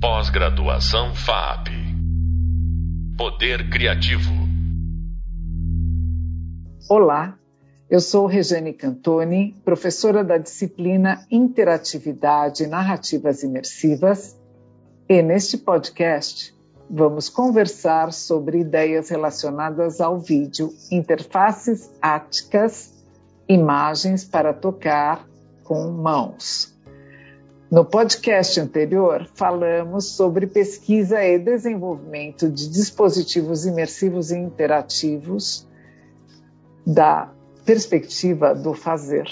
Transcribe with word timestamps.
Pós-graduação 0.00 1.12
FAP. 1.12 1.70
Poder 3.16 3.68
Criativo. 3.68 4.30
Olá, 6.88 7.36
eu 7.90 7.98
sou 7.98 8.26
Regiane 8.26 8.72
Cantoni, 8.72 9.56
professora 9.64 10.22
da 10.22 10.38
disciplina 10.38 11.26
Interatividade 11.28 12.62
e 12.62 12.68
Narrativas 12.68 13.42
Imersivas, 13.42 14.38
e 15.08 15.20
neste 15.20 15.58
podcast 15.58 16.54
vamos 16.88 17.28
conversar 17.28 18.12
sobre 18.12 18.60
ideias 18.60 19.08
relacionadas 19.08 20.00
ao 20.00 20.20
vídeo, 20.20 20.72
interfaces 20.92 21.90
áticas, 22.00 22.94
imagens 23.48 24.24
para 24.24 24.54
tocar 24.54 25.26
com 25.64 25.90
mãos. 25.90 26.77
No 27.70 27.84
podcast 27.84 28.58
anterior, 28.58 29.28
falamos 29.34 30.12
sobre 30.12 30.46
pesquisa 30.46 31.22
e 31.22 31.38
desenvolvimento 31.38 32.50
de 32.50 32.66
dispositivos 32.66 33.66
imersivos 33.66 34.30
e 34.30 34.38
interativos 34.38 35.68
da 36.86 37.30
perspectiva 37.66 38.54
do 38.54 38.72
fazer. 38.72 39.28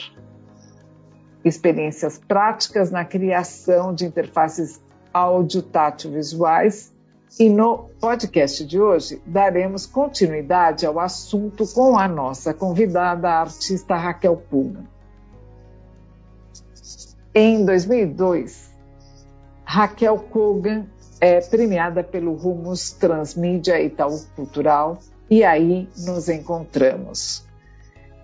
Experiências 1.43 2.19
práticas 2.19 2.91
na 2.91 3.07
criação 3.07 3.95
de 3.95 4.05
interfaces 4.05 4.83
áudio-tátil-visuais 5.15 6.93
e 7.41 7.49
no 7.49 7.89
podcast 7.99 8.67
de 8.67 8.79
hoje 8.79 9.23
daremos 9.25 9.87
continuidade 9.87 10.85
ao 10.85 11.01
assunto 11.01 11.67
com 11.69 11.99
a 11.99 12.07
nossa 12.07 12.53
convidada, 12.53 13.31
a 13.31 13.41
artista 13.41 13.97
Raquel 13.97 14.37
Puma. 14.37 14.96
Em 17.39 17.67
2002, 17.67 18.71
Raquel 19.63 20.17
Kogan 20.17 20.87
é 21.21 21.39
premiada 21.43 22.03
pelo 22.03 22.33
Rumos 22.33 22.93
Transmídia 22.93 23.79
Itaú 23.79 24.25
Cultural 24.35 24.97
e 25.29 25.45
aí 25.45 25.87
nos 25.99 26.31
encontramos. 26.31 27.45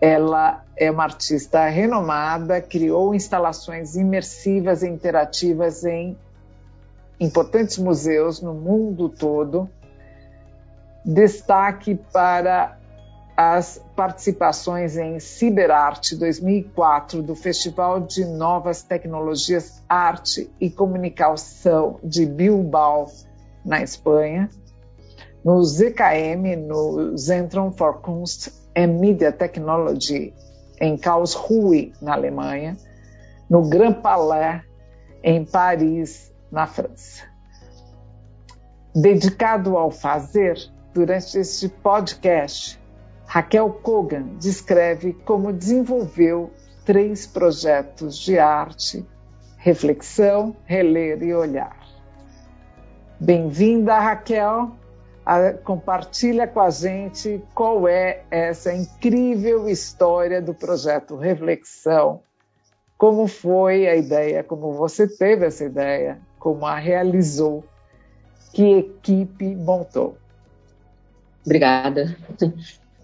Ela 0.00 0.64
é 0.74 0.90
uma 0.90 1.02
artista 1.02 1.68
renomada, 1.68 2.62
criou 2.62 3.14
instalações 3.14 3.96
imersivas 3.96 4.82
e 4.82 4.88
interativas 4.88 5.84
em 5.84 6.16
importantes 7.20 7.76
museus 7.76 8.40
no 8.40 8.54
mundo 8.54 9.10
todo. 9.10 9.68
Destaque 11.04 11.96
para 12.10 12.78
as 13.36 13.82
participações 13.96 14.96
em 14.96 15.18
Ciberarte 15.18 16.16
2004 16.16 17.22
do 17.22 17.34
Festival 17.34 18.00
de 18.00 18.24
Novas 18.24 18.82
Tecnologias, 18.82 19.82
Arte 19.88 20.50
e 20.60 20.70
Comunicação 20.70 21.98
de 22.02 22.26
Bilbao, 22.26 23.06
na 23.64 23.82
Espanha, 23.82 24.50
no 25.44 25.62
ZKM, 25.62 26.56
no 26.66 27.16
Zentrum 27.16 27.72
for 27.72 28.00
Kunst 28.00 28.52
and 28.76 28.98
Media 28.98 29.32
Technology, 29.32 30.34
em 30.80 30.96
Karlsruhe, 30.96 31.92
na 32.00 32.14
Alemanha, 32.14 32.76
no 33.48 33.62
Grand 33.68 33.94
Palais, 33.94 34.62
em 35.22 35.44
Paris, 35.44 36.32
na 36.50 36.66
França. 36.66 37.24
Dedicado 38.94 39.76
ao 39.76 39.90
fazer, 39.90 40.58
durante 40.92 41.38
este 41.38 41.68
podcast, 41.68 42.81
Raquel 43.32 43.70
Kogan 43.70 44.36
descreve 44.38 45.14
como 45.24 45.54
desenvolveu 45.54 46.50
três 46.84 47.26
projetos 47.26 48.18
de 48.18 48.38
arte: 48.38 49.06
reflexão, 49.56 50.54
reler 50.66 51.22
e 51.22 51.34
olhar. 51.34 51.78
Bem-vinda, 53.18 53.98
Raquel. 53.98 54.72
A, 55.24 55.54
compartilha 55.54 56.46
com 56.46 56.60
a 56.60 56.68
gente 56.68 57.42
qual 57.54 57.88
é 57.88 58.22
essa 58.30 58.70
incrível 58.74 59.66
história 59.66 60.42
do 60.42 60.52
projeto 60.52 61.16
Reflexão. 61.16 62.20
Como 62.98 63.26
foi 63.26 63.88
a 63.88 63.96
ideia, 63.96 64.44
como 64.44 64.74
você 64.74 65.08
teve 65.08 65.46
essa 65.46 65.64
ideia, 65.64 66.20
como 66.38 66.66
a 66.66 66.76
realizou, 66.76 67.64
que 68.52 68.80
equipe 68.80 69.56
montou. 69.56 70.18
Obrigada 71.46 72.14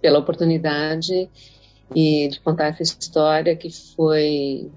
pela 0.01 0.19
oportunidade 0.19 1.29
e 1.95 2.29
de 2.29 2.41
contar 2.41 2.69
essa 2.69 2.83
história 2.83 3.57
que 3.57 3.71
foi 3.71 4.71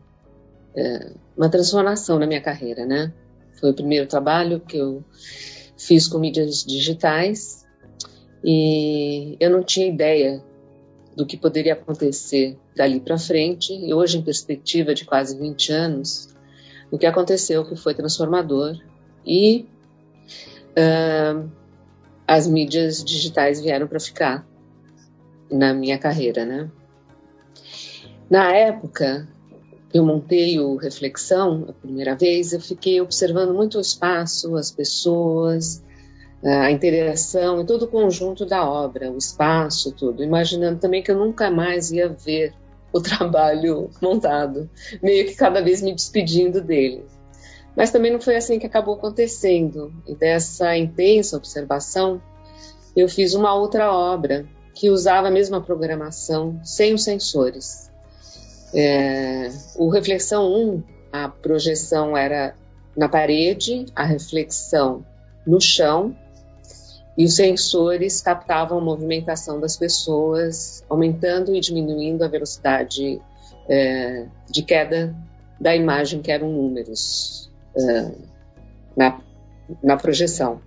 é, 0.76 1.12
uma 1.36 1.50
transformação 1.50 2.18
na 2.20 2.28
minha 2.28 2.42
carreira, 2.42 2.86
né? 2.86 3.14
Foi 3.60 3.72
o 3.72 3.74
primeiro 3.74 4.08
trabalho 4.08 4.60
que 4.60 4.78
eu 4.78 5.04
fiz 5.78 6.08
com 6.08 6.20
mídias 6.20 6.64
digitais 6.64 7.66
e 8.44 9.36
eu 9.40 9.50
não 9.50 9.64
tinha 9.64 9.88
ideia 9.88 10.44
do 11.16 11.26
que 11.26 11.38
poderia 11.38 11.74
acontecer 11.74 12.58
dali 12.76 13.00
para 13.00 13.18
frente. 13.18 13.74
E 13.74 13.94
hoje, 13.94 14.18
em 14.18 14.22
perspectiva 14.22 14.94
de 14.94 15.06
quase 15.06 15.38
20 15.38 15.72
anos, 15.72 16.30
o 16.90 16.98
que 16.98 17.06
aconteceu 17.06 17.66
que 17.66 17.76
foi 17.76 17.94
transformador 17.94 18.78
e 19.26 19.66
uh, 20.72 21.50
as 22.28 22.48
mídias 22.48 23.04
digitais 23.04 23.62
vieram 23.62 23.88
para 23.88 24.00
ficar 24.00 24.48
na 25.52 25.74
minha 25.74 25.98
carreira, 25.98 26.46
né? 26.46 26.70
Na 28.30 28.56
época, 28.56 29.28
eu 29.94 30.06
montei 30.06 30.60
o 30.60 30.78
Reflexão, 30.78 31.66
a 31.68 31.74
primeira 31.74 32.16
vez, 32.16 32.54
eu 32.54 32.62
fiquei 32.62 33.02
observando 33.02 33.54
muito 33.54 33.78
o 33.78 33.82
espaço, 33.82 34.56
as 34.56 34.72
pessoas, 34.72 35.84
a 36.44 36.72
interação 36.72 37.62
e 37.62 37.66
todo 37.66 37.84
o 37.84 37.88
conjunto 37.88 38.46
da 38.46 38.68
obra, 38.68 39.12
o 39.12 39.18
espaço, 39.18 39.92
tudo, 39.92 40.24
imaginando 40.24 40.80
também 40.80 41.04
que 41.04 41.12
eu 41.12 41.18
nunca 41.18 41.52
mais 41.52 41.92
ia 41.92 42.08
ver 42.08 42.54
o 42.94 43.00
trabalho 43.04 43.90
montado, 44.02 44.70
meio 45.04 45.26
que 45.26 45.36
cada 45.36 45.62
vez 45.62 45.82
me 45.82 45.94
despedindo 45.94 46.62
dele. 46.62 47.04
Mas 47.76 47.92
também 47.92 48.12
não 48.12 48.20
foi 48.20 48.36
assim 48.36 48.60
que 48.60 48.66
acabou 48.66 48.96
acontecendo. 48.96 49.94
E 50.06 50.14
dessa 50.14 50.76
intensa 50.78 51.38
observação, 51.38 52.22
eu 52.96 53.08
fiz 53.08 53.34
uma 53.34 53.54
outra 53.56 53.94
obra 53.94 54.46
que 54.74 54.90
usava 54.90 55.28
a 55.28 55.32
mesma 55.32 55.62
programação 55.62 56.60
sem 56.64 56.94
os 56.94 57.04
sensores. 57.04 57.90
É, 58.74 59.50
o 59.76 59.90
Reflexão 59.90 60.52
1, 60.52 60.84
a 61.12 61.28
projeção 61.28 62.16
era 62.16 62.56
na 62.96 63.10
parede, 63.10 63.86
a 63.96 64.04
reflexão 64.04 65.06
no 65.46 65.60
chão, 65.60 66.16
e 67.18 67.26
os 67.26 67.36
sensores 67.36 68.22
captavam 68.22 68.78
a 68.78 68.82
movimentação 68.82 69.60
das 69.60 69.76
pessoas, 69.76 70.84
aumentando 70.90 71.54
e 71.54 71.60
diminuindo 71.60 72.24
a 72.24 72.28
velocidade 72.28 73.22
é, 73.70 74.26
de 74.50 74.64
queda 74.64 75.14
da 75.60 75.76
imagem, 75.76 76.22
que 76.22 76.32
eram 76.32 76.50
números 76.50 77.52
é, 77.76 78.12
na, 78.96 79.22
na 79.84 79.98
projeção. 79.98 80.62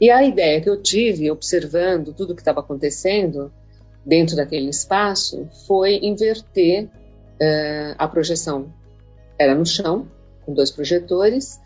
E 0.00 0.10
a 0.10 0.22
ideia 0.22 0.60
que 0.60 0.70
eu 0.70 0.80
tive, 0.80 1.30
observando 1.30 2.12
tudo 2.12 2.32
o 2.32 2.34
que 2.34 2.40
estava 2.40 2.60
acontecendo 2.60 3.52
dentro 4.06 4.36
daquele 4.36 4.70
espaço, 4.70 5.48
foi 5.66 5.98
inverter 6.02 6.84
uh, 6.84 7.94
a 7.98 8.06
projeção. 8.06 8.72
Era 9.36 9.54
no 9.54 9.66
chão, 9.66 10.08
com 10.46 10.54
dois 10.54 10.70
projetores, 10.70 11.60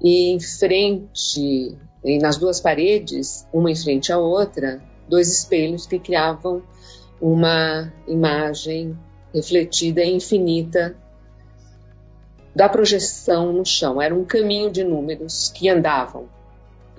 e 0.00 0.30
em 0.30 0.40
frente, 0.40 1.76
e 2.04 2.18
nas 2.18 2.36
duas 2.36 2.60
paredes, 2.60 3.46
uma 3.52 3.70
em 3.70 3.76
frente 3.76 4.12
à 4.12 4.18
outra, 4.18 4.80
dois 5.08 5.28
espelhos 5.28 5.86
que 5.86 5.98
criavam 5.98 6.62
uma 7.20 7.92
imagem 8.06 8.96
refletida 9.32 10.02
e 10.02 10.14
infinita 10.14 10.96
da 12.54 12.68
projeção 12.68 13.52
no 13.52 13.64
chão. 13.64 14.00
Era 14.00 14.14
um 14.14 14.24
caminho 14.24 14.70
de 14.70 14.84
números 14.84 15.50
que 15.50 15.68
andavam 15.68 16.28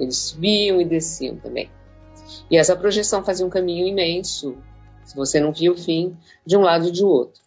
eles 0.04 0.18
subiam 0.18 0.80
e 0.82 0.86
desciam 0.86 1.38
também. 1.38 1.70
E 2.50 2.58
essa 2.58 2.76
projeção 2.76 3.24
fazia 3.24 3.46
um 3.46 3.50
caminho 3.50 3.88
imenso, 3.88 4.58
se 5.04 5.16
você 5.16 5.40
não 5.40 5.52
via 5.52 5.72
o 5.72 5.78
fim, 5.78 6.16
de 6.46 6.58
um 6.58 6.62
lado 6.62 6.88
e 6.88 6.92
de 6.92 7.04
outro. 7.04 7.42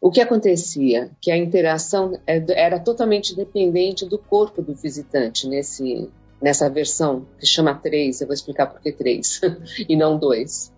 O 0.00 0.10
que 0.10 0.20
acontecia? 0.20 1.10
Que 1.20 1.30
a 1.30 1.36
interação 1.36 2.18
é 2.26 2.42
era 2.48 2.80
totalmente 2.80 3.36
dependente 3.36 4.04
do 4.04 4.18
corpo 4.18 4.60
do 4.60 4.74
visitante 4.74 5.46
nesse, 5.46 6.10
nessa 6.40 6.68
versão 6.68 7.24
que 7.38 7.46
chama 7.46 7.74
3, 7.74 8.20
eu 8.20 8.26
vou 8.26 8.34
explicar 8.34 8.66
por 8.66 8.80
que 8.80 8.90
3 8.90 9.40
e 9.88 9.96
não 9.96 10.18
2. 10.18 10.72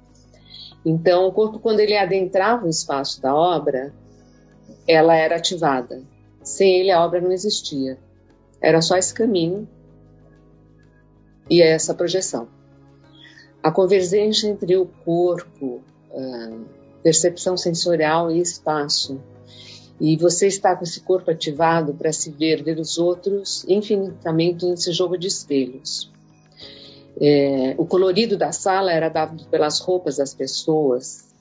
Então, 0.84 1.26
o 1.26 1.32
corpo, 1.32 1.58
quando 1.58 1.80
ele 1.80 1.96
adentrava 1.96 2.66
o 2.66 2.68
espaço 2.68 3.22
da 3.22 3.34
obra, 3.34 3.94
ela 4.86 5.16
era 5.16 5.36
ativada. 5.36 6.02
Sem 6.42 6.80
ele, 6.80 6.90
a 6.90 7.02
obra 7.02 7.22
não 7.22 7.32
existia. 7.32 7.98
Era 8.60 8.82
só 8.82 8.96
esse 8.96 9.14
caminho 9.14 9.66
e 11.48 11.62
é 11.62 11.68
essa 11.72 11.94
projeção. 11.94 12.48
A 13.62 13.70
convergência 13.70 14.48
entre 14.48 14.76
o 14.76 14.86
corpo, 15.04 15.82
percepção 17.02 17.56
sensorial 17.56 18.30
e 18.30 18.40
espaço, 18.40 19.20
E 20.00 20.16
você 20.16 20.48
está 20.48 20.74
com 20.74 20.82
esse 20.82 21.00
corpo 21.00 21.30
ativado 21.30 21.94
para 21.94 22.12
se 22.12 22.30
ver, 22.30 22.62
ver 22.62 22.78
os 22.78 22.98
outros 22.98 23.64
infinitamente 23.68 24.66
nesse 24.66 24.92
jogo 24.92 25.16
de 25.16 25.28
espelhos. 25.28 26.10
É, 27.20 27.74
o 27.78 27.86
colorido 27.86 28.36
da 28.36 28.50
sala 28.50 28.92
era 28.92 29.08
dado 29.08 29.44
pelas 29.46 29.78
roupas 29.78 30.16
das 30.16 30.34
pessoas, 30.34 31.32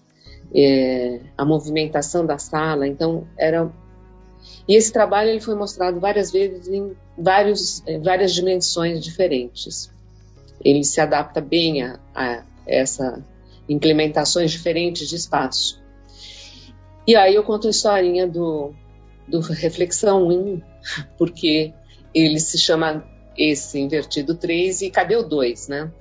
é, 0.54 1.20
a 1.36 1.44
movimentação 1.44 2.26
da 2.26 2.38
sala, 2.38 2.88
então 2.88 3.28
era 3.36 3.72
e 4.68 4.76
esse 4.76 4.92
trabalho 4.92 5.30
ele 5.30 5.42
foi 5.42 5.56
mostrado 5.56 6.00
várias 6.00 6.32
vezes 6.32 6.68
em 6.68 6.96
vários, 7.18 7.84
várias 8.02 8.34
dimensões 8.34 9.04
diferentes. 9.04 9.92
Ele 10.64 10.84
se 10.84 11.02
adapta 11.02 11.42
bem 11.42 11.84
a, 11.84 12.00
a 12.16 12.44
essa 12.66 13.24
implementações 13.68 14.52
diferentes 14.52 15.10
de 15.10 15.16
espaço. 15.16 15.82
E 17.06 17.16
aí 17.16 17.36
eu 17.36 17.44
conto 17.44 17.68
a 17.68 17.70
historinha 17.70 18.28
do, 18.28 18.74
do 19.28 19.40
Reflexão 19.42 20.28
1, 20.28 20.62
porque 21.18 21.74
ele 22.14 22.40
se 22.40 22.58
chama 22.58 23.06
esse 23.38 23.80
invertido 23.80 24.36
3 24.36 24.84
e 24.84 24.92
cadê 24.92 25.16
o 25.16 25.24
2, 25.24 25.68
né? 25.68 25.92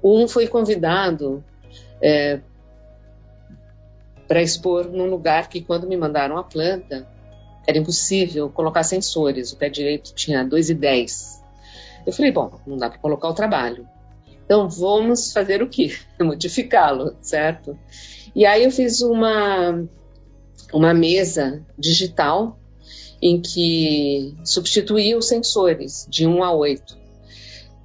O 0.00 0.22
1 0.22 0.28
foi 0.28 0.46
convidado 0.46 1.42
é, 2.00 2.40
para 4.28 4.42
expor 4.42 4.88
num 4.88 5.06
lugar 5.06 5.48
que 5.48 5.60
quando 5.60 5.86
me 5.86 5.96
mandaram 5.96 6.36
a 6.36 6.44
planta 6.44 7.06
era 7.66 7.78
impossível 7.78 8.50
colocar 8.50 8.82
sensores, 8.82 9.52
o 9.52 9.56
pé 9.56 9.68
direito 9.68 10.14
tinha 10.14 10.44
2,10. 10.44 11.40
Eu 12.06 12.12
falei, 12.12 12.32
bom, 12.32 12.60
não 12.66 12.76
dá 12.76 12.90
para 12.90 12.98
colocar 12.98 13.28
o 13.28 13.34
trabalho. 13.34 13.88
Então 14.44 14.68
vamos 14.68 15.32
fazer 15.32 15.62
o 15.62 15.68
quê? 15.68 15.96
Modificá-lo, 16.20 17.16
certo? 17.20 17.78
E 18.34 18.44
aí 18.44 18.64
eu 18.64 18.70
fiz 18.70 19.00
uma, 19.00 19.86
uma 20.72 20.92
mesa 20.92 21.64
digital 21.78 22.58
em 23.20 23.40
que 23.40 24.34
substituía 24.44 25.16
os 25.16 25.28
sensores 25.28 26.06
de 26.10 26.26
1 26.26 26.42
a 26.42 26.52
8. 26.52 26.98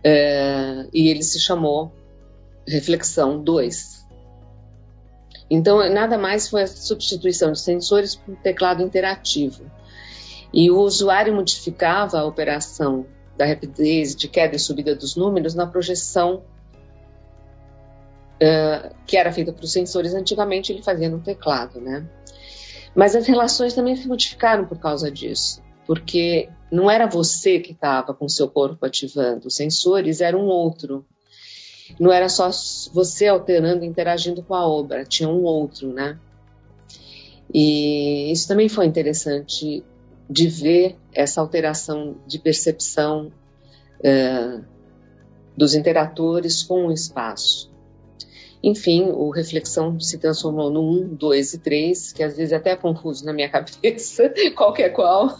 É, 0.04 0.88
e 0.92 1.10
ele 1.10 1.22
se 1.22 1.40
chamou 1.40 1.92
Reflexão 2.68 3.42
2. 3.44 3.97
Então, 5.50 5.78
nada 5.90 6.18
mais 6.18 6.50
foi 6.50 6.64
a 6.64 6.68
substituição 6.68 7.52
de 7.52 7.60
sensores 7.60 8.16
por 8.16 8.36
teclado 8.38 8.84
interativo. 8.84 9.64
E 10.54 10.70
o 10.70 10.80
usuário 10.80 11.34
modificava 11.34 12.20
a 12.20 12.26
operação 12.26 13.06
da 13.38 13.46
rapidez 13.46 14.16
de 14.16 14.28
queda 14.28 14.56
e 14.56 14.60
subida 14.60 14.96
dos 14.96 15.16
números 15.16 15.54
na 15.54 15.68
projeção 15.68 16.44
uh, 18.42 18.96
que 19.06 19.16
era 19.16 19.32
feita 19.32 19.54
para 19.54 19.64
os 19.64 19.72
sensores. 19.72 20.14
Antigamente, 20.14 20.72
ele 20.72 20.82
fazia 20.82 21.10
no 21.10 21.20
teclado, 21.20 21.80
né? 21.80 22.06
Mas 22.96 23.16
as 23.16 23.28
relações 23.28 23.74
também 23.74 23.96
se 23.96 24.08
modificaram 24.08 24.66
por 24.66 24.80
causa 24.80 25.12
disso, 25.12 25.62
porque 25.86 26.50
não 26.72 26.90
era 26.90 27.06
você 27.06 27.60
que 27.60 27.72
estava 27.72 28.14
com 28.14 28.28
seu 28.28 28.50
corpo 28.50 28.84
ativando, 28.86 29.48
os 29.48 29.56
sensores 29.56 30.20
eram 30.20 30.40
um 30.40 30.48
outro 30.48 31.06
não 32.00 32.12
era 32.12 32.30
só 32.30 32.50
você 32.94 33.28
alterando, 33.28 33.86
interagindo 33.86 34.42
com 34.44 34.54
a 34.54 34.68
obra, 34.68 35.06
tinha 35.06 35.30
um 35.30 35.44
outro, 35.44 35.94
né? 35.94 36.18
E 37.54 38.31
isso 38.31 38.48
também 38.48 38.68
foi 38.68 38.86
interessante 38.86 39.84
de 40.30 40.48
ver 40.48 40.98
essa 41.13 41.39
alteração 41.39 42.18
de 42.28 42.38
percepção 42.39 43.31
uh, 44.00 44.63
dos 45.56 45.74
interatores 45.74 46.62
com 46.63 46.88
o 46.88 46.92
espaço. 46.92 47.72
Enfim, 48.62 49.04
o 49.12 49.30
Reflexão 49.30 50.00
se 50.00 50.18
transformou 50.18 50.69
no 50.69 50.81
1, 50.81 51.16
2 51.16 51.54
e 51.54 51.57
3, 51.60 52.12
que 52.12 52.24
às 52.24 52.36
vezes 52.36 52.51
é 52.51 52.56
até 52.57 52.72
é 52.72 52.75
confuso 52.75 53.24
na 53.25 53.31
minha 53.31 53.48
cabeça, 53.50 54.33
qualquer 54.56 54.90
qual, 54.90 55.38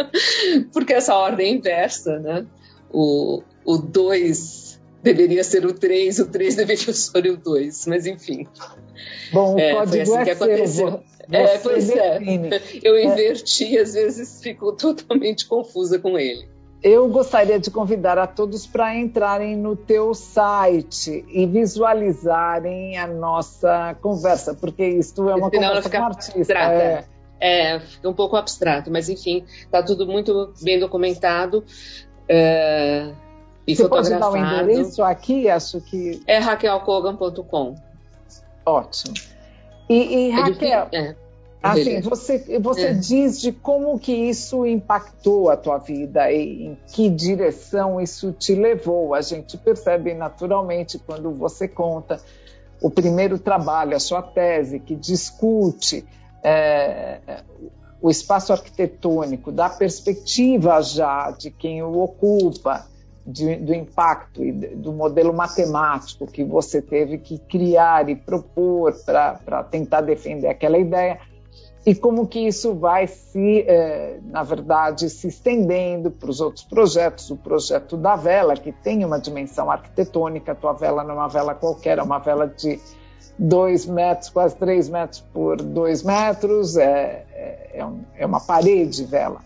porque 0.72 0.94
essa 0.94 1.14
ordem 1.14 1.46
é 1.46 1.56
inversa, 1.56 2.18
né? 2.18 2.46
O 2.90 3.42
2 3.64 4.65
deveria 5.06 5.44
ser 5.44 5.64
o 5.64 5.72
3, 5.72 6.18
o 6.18 6.26
3 6.26 6.56
deveria 6.56 6.92
ser 6.92 7.26
o 7.30 7.36
2, 7.36 7.86
mas 7.86 8.06
enfim. 8.06 8.46
Bom, 9.32 9.54
o 9.54 9.58
é, 9.58 9.74
código 9.74 10.02
assim 10.02 10.16
é 10.16 10.24
que 10.24 10.30
aconteceu. 10.30 11.00
é, 11.30 11.58
pois 11.58 11.90
é. 11.90 12.18
Eu 12.82 12.96
é. 12.96 13.04
inverti, 13.04 13.76
é. 13.76 13.82
às 13.82 13.94
vezes 13.94 14.42
fico 14.42 14.72
totalmente 14.72 15.46
confusa 15.46 15.98
com 15.98 16.18
ele. 16.18 16.48
Eu 16.82 17.08
gostaria 17.08 17.58
de 17.58 17.70
convidar 17.70 18.18
a 18.18 18.26
todos 18.26 18.66
para 18.66 18.94
entrarem 18.94 19.56
no 19.56 19.74
teu 19.74 20.12
site 20.12 21.24
e 21.28 21.46
visualizarem 21.46 22.98
a 22.98 23.06
nossa 23.06 23.96
conversa, 24.00 24.54
porque 24.54 24.84
isto 24.84 25.28
é 25.28 25.34
uma 25.34 25.50
conversa 25.50 25.88
com 25.88 26.04
artista. 26.04 26.52
É. 26.52 27.04
é, 27.40 27.80
fica 27.80 28.08
um 28.08 28.12
pouco 28.12 28.36
abstrato, 28.36 28.90
mas 28.90 29.08
enfim, 29.08 29.44
está 29.48 29.82
tudo 29.82 30.06
muito 30.06 30.52
bem 30.62 30.78
documentado. 30.78 31.64
É, 32.28 33.12
e 33.66 33.74
Você 33.74 33.88
pode 33.88 34.10
dar 34.10 34.30
o 34.30 34.34
um 34.34 34.36
endereço 34.36 35.02
aqui? 35.02 35.48
Acho 35.48 35.80
que. 35.80 36.22
É 36.26 36.38
raquelcogan.com. 36.38 37.74
Ótimo. 38.64 39.14
E, 39.88 40.28
e 40.28 40.30
Raquel, 40.30 40.88
é, 40.92 41.14
assim, 41.62 42.00
você, 42.00 42.58
você 42.60 42.86
é. 42.86 42.92
diz 42.92 43.40
de 43.40 43.52
como 43.52 43.98
que 43.98 44.12
isso 44.12 44.66
impactou 44.66 45.48
a 45.48 45.56
tua 45.56 45.78
vida 45.78 46.30
e 46.30 46.66
em 46.66 46.78
que 46.88 47.08
direção 47.08 48.00
isso 48.00 48.32
te 48.32 48.54
levou. 48.54 49.14
A 49.14 49.20
gente 49.20 49.56
percebe 49.56 50.14
naturalmente 50.14 50.98
quando 50.98 51.32
você 51.32 51.68
conta 51.68 52.20
o 52.80 52.90
primeiro 52.90 53.38
trabalho, 53.38 53.96
a 53.96 54.00
sua 54.00 54.22
tese, 54.22 54.78
que 54.78 54.94
discute 54.94 56.04
é, 56.42 57.18
o 58.00 58.10
espaço 58.10 58.52
arquitetônico, 58.52 59.50
da 59.50 59.68
perspectiva 59.68 60.80
já 60.82 61.30
de 61.30 61.50
quem 61.50 61.82
o 61.82 61.98
ocupa, 61.98 62.86
de, 63.26 63.56
do 63.56 63.74
impacto 63.74 64.44
e 64.44 64.52
do 64.52 64.92
modelo 64.92 65.34
matemático 65.34 66.26
que 66.26 66.44
você 66.44 66.80
teve 66.80 67.18
que 67.18 67.38
criar 67.38 68.08
e 68.08 68.14
propor 68.14 68.94
para 69.04 69.64
tentar 69.64 70.02
defender 70.02 70.48
aquela 70.48 70.78
ideia 70.78 71.18
e 71.86 71.94
como 71.94 72.26
que 72.26 72.40
isso 72.40 72.74
vai 72.74 73.06
se, 73.06 73.60
eh, 73.60 74.18
na 74.24 74.42
verdade, 74.42 75.08
se 75.08 75.28
estendendo 75.28 76.10
para 76.10 76.28
os 76.28 76.40
outros 76.40 76.64
projetos. 76.64 77.30
O 77.30 77.36
projeto 77.36 77.96
da 77.96 78.16
vela, 78.16 78.56
que 78.56 78.72
tem 78.72 79.04
uma 79.04 79.20
dimensão 79.20 79.70
arquitetônica, 79.70 80.50
a 80.50 80.54
tua 80.56 80.72
vela 80.72 81.04
não 81.04 81.12
é 81.12 81.18
uma 81.18 81.28
vela 81.28 81.54
qualquer, 81.54 81.98
é 81.98 82.02
uma 82.02 82.18
vela 82.18 82.48
de 82.48 82.80
dois 83.38 83.86
metros, 83.86 84.30
quase 84.30 84.56
três 84.56 84.88
metros 84.88 85.20
por 85.32 85.58
dois 85.62 86.02
metros, 86.02 86.76
é, 86.76 87.24
é, 87.32 87.80
é, 87.80 87.86
é 88.18 88.26
uma 88.26 88.40
parede 88.40 89.04
vela. 89.04 89.40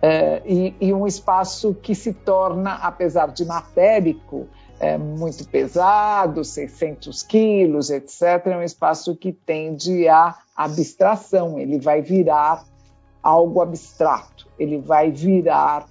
É, 0.00 0.42
e, 0.46 0.74
e, 0.80 0.92
um 0.94 1.06
espaço 1.06 1.74
que 1.74 1.94
se 1.94 2.12
torna, 2.12 2.74
apesar 2.74 3.28
de 3.28 3.44
matérico, 3.44 4.46
é, 4.78 4.96
muito 4.96 5.46
pesado, 5.48 6.44
600 6.44 7.22
quilos, 7.24 7.90
etc., 7.90 8.46
é 8.46 8.56
um 8.56 8.62
espaço 8.62 9.16
que 9.16 9.32
tende 9.32 10.08
à 10.08 10.36
abstração, 10.54 11.58
ele 11.58 11.80
vai 11.80 12.00
virar 12.00 12.64
algo 13.20 13.60
abstrato, 13.60 14.46
ele 14.58 14.78
vai 14.78 15.10
virar 15.10 15.86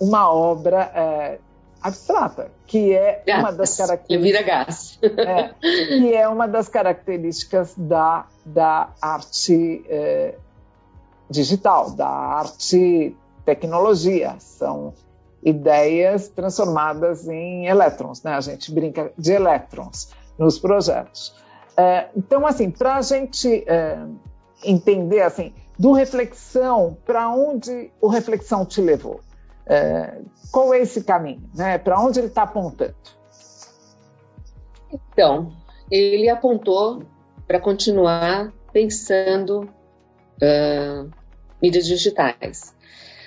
uma 0.00 0.32
obra 0.32 0.90
é, 0.94 1.38
abstrata, 1.82 2.50
que 2.66 2.94
é 2.94 3.22
uma 3.38 3.52
das 3.52 3.76
características. 3.76 4.22
Vira 4.22 4.42
gás. 4.42 4.98
é, 5.02 5.54
que 5.60 6.14
é 6.14 6.26
uma 6.26 6.48
das 6.48 6.68
características 6.68 7.74
da, 7.76 8.26
da 8.46 8.88
arte 9.00 9.84
é, 9.88 10.36
digital, 11.28 11.90
da 11.90 12.08
arte 12.08 13.14
tecnologia, 13.44 14.36
são 14.38 14.94
ideias 15.42 16.28
transformadas 16.28 17.28
em 17.28 17.66
elétrons, 17.66 18.22
né? 18.22 18.34
A 18.34 18.40
gente 18.40 18.72
brinca 18.72 19.12
de 19.18 19.32
elétrons 19.32 20.10
nos 20.38 20.58
projetos. 20.58 21.34
É, 21.76 22.08
então, 22.16 22.46
assim, 22.46 22.70
para 22.70 22.96
a 22.96 23.02
gente 23.02 23.64
é, 23.66 23.98
entender, 24.64 25.22
assim, 25.22 25.52
do 25.78 25.92
reflexão, 25.92 26.96
para 27.04 27.28
onde 27.30 27.90
o 28.00 28.08
reflexão 28.08 28.64
te 28.64 28.80
levou? 28.80 29.20
É, 29.66 30.20
qual 30.50 30.72
é 30.74 30.80
esse 30.80 31.02
caminho? 31.02 31.48
Né? 31.54 31.78
Para 31.78 31.98
onde 32.00 32.20
ele 32.20 32.28
está 32.28 32.42
apontando? 32.42 32.94
Então, 34.92 35.52
ele 35.90 36.28
apontou 36.28 37.02
para 37.46 37.58
continuar 37.58 38.52
pensando 38.72 39.62
uh, 40.42 41.10
mídias 41.60 41.86
digitais. 41.86 42.74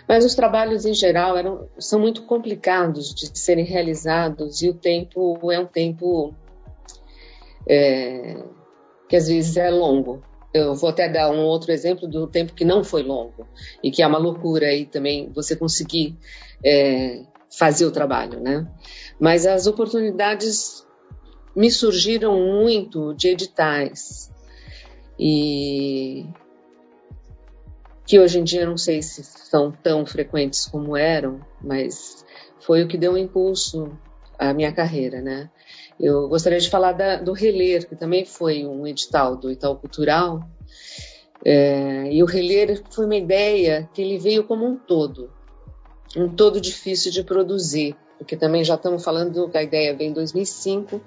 Mas 0.08 0.24
os 0.24 0.36
trabalhos 0.36 0.86
em 0.86 0.94
geral 0.94 1.38
eram, 1.38 1.68
são 1.80 2.00
muito 2.00 2.24
complicados 2.24 3.14
de 3.14 3.38
serem 3.38 3.66
realizados 3.66 4.62
e 4.62 4.70
o 4.70 4.74
tempo 4.74 5.52
é 5.52 5.60
um 5.60 5.66
tempo 5.66 6.34
é, 7.68 8.44
que 9.10 9.16
às 9.16 9.28
vezes 9.28 9.58
é 9.58 9.70
longo. 9.70 10.24
Eu 10.54 10.74
vou 10.74 10.90
até 10.90 11.10
dar 11.10 11.32
um 11.32 11.44
outro 11.44 11.72
exemplo 11.72 12.08
do 12.08 12.28
tempo 12.28 12.54
que 12.54 12.64
não 12.64 12.84
foi 12.84 13.04
longo 13.04 13.48
e 13.84 13.92
que 13.92 14.02
é 14.02 14.08
uma 14.08 14.18
loucura 14.18 14.68
aí 14.68 14.86
também 14.86 15.30
você 15.34 15.56
conseguir 15.56 16.18
é, 16.64 17.24
fazer 17.58 17.86
o 17.86 17.92
trabalho, 17.92 18.40
né? 18.40 18.66
Mas 19.20 19.46
as 19.46 19.68
oportunidades 19.68 20.86
me 21.56 21.72
surgiram 21.72 22.40
muito 22.40 23.14
de 23.14 23.30
editais 23.30 24.32
e 25.18 26.26
que 28.06 28.20
hoje 28.20 28.40
em 28.40 28.44
dia 28.44 28.66
não 28.66 28.78
sei 28.78 29.02
se 29.02 29.24
são 29.24 29.72
tão 29.72 30.06
frequentes 30.06 30.66
como 30.66 30.96
eram, 30.96 31.42
mas 31.62 32.24
foi 32.60 32.84
o 32.84 32.88
que 32.88 32.98
deu 32.98 33.14
um 33.14 33.18
impulso 33.18 33.98
à 34.38 34.54
minha 34.54 34.72
carreira, 34.72 35.22
né? 35.22 35.50
Eu 36.00 36.28
gostaria 36.28 36.60
de 36.60 36.70
falar 36.70 36.92
da, 36.92 37.18
do 37.18 37.34
Reler, 37.34 37.88
que 37.88 37.96
também 37.96 38.26
foi 38.26 38.66
um 38.66 38.86
edital 38.86 39.36
do 39.36 39.52
Itaú 39.52 39.76
Cultural, 39.78 40.44
é, 41.44 42.12
e 42.12 42.22
o 42.22 42.26
Reler 42.26 42.84
foi 42.90 43.06
uma 43.06 43.16
ideia 43.16 43.90
que 43.94 44.02
ele 44.02 44.18
veio 44.18 44.44
como 44.44 44.66
um 44.66 44.78
todo, 44.78 45.32
um 46.16 46.34
todo 46.34 46.62
difícil 46.62 47.12
de 47.12 47.24
produzir, 47.24 47.96
porque 48.18 48.36
também 48.38 48.64
já 48.64 48.76
estamos 48.76 49.04
falando 49.04 49.50
que 49.50 49.58
a 49.58 49.64
ideia 49.64 49.96
veio 49.96 50.10
em 50.10 50.14
2005, 50.14 51.02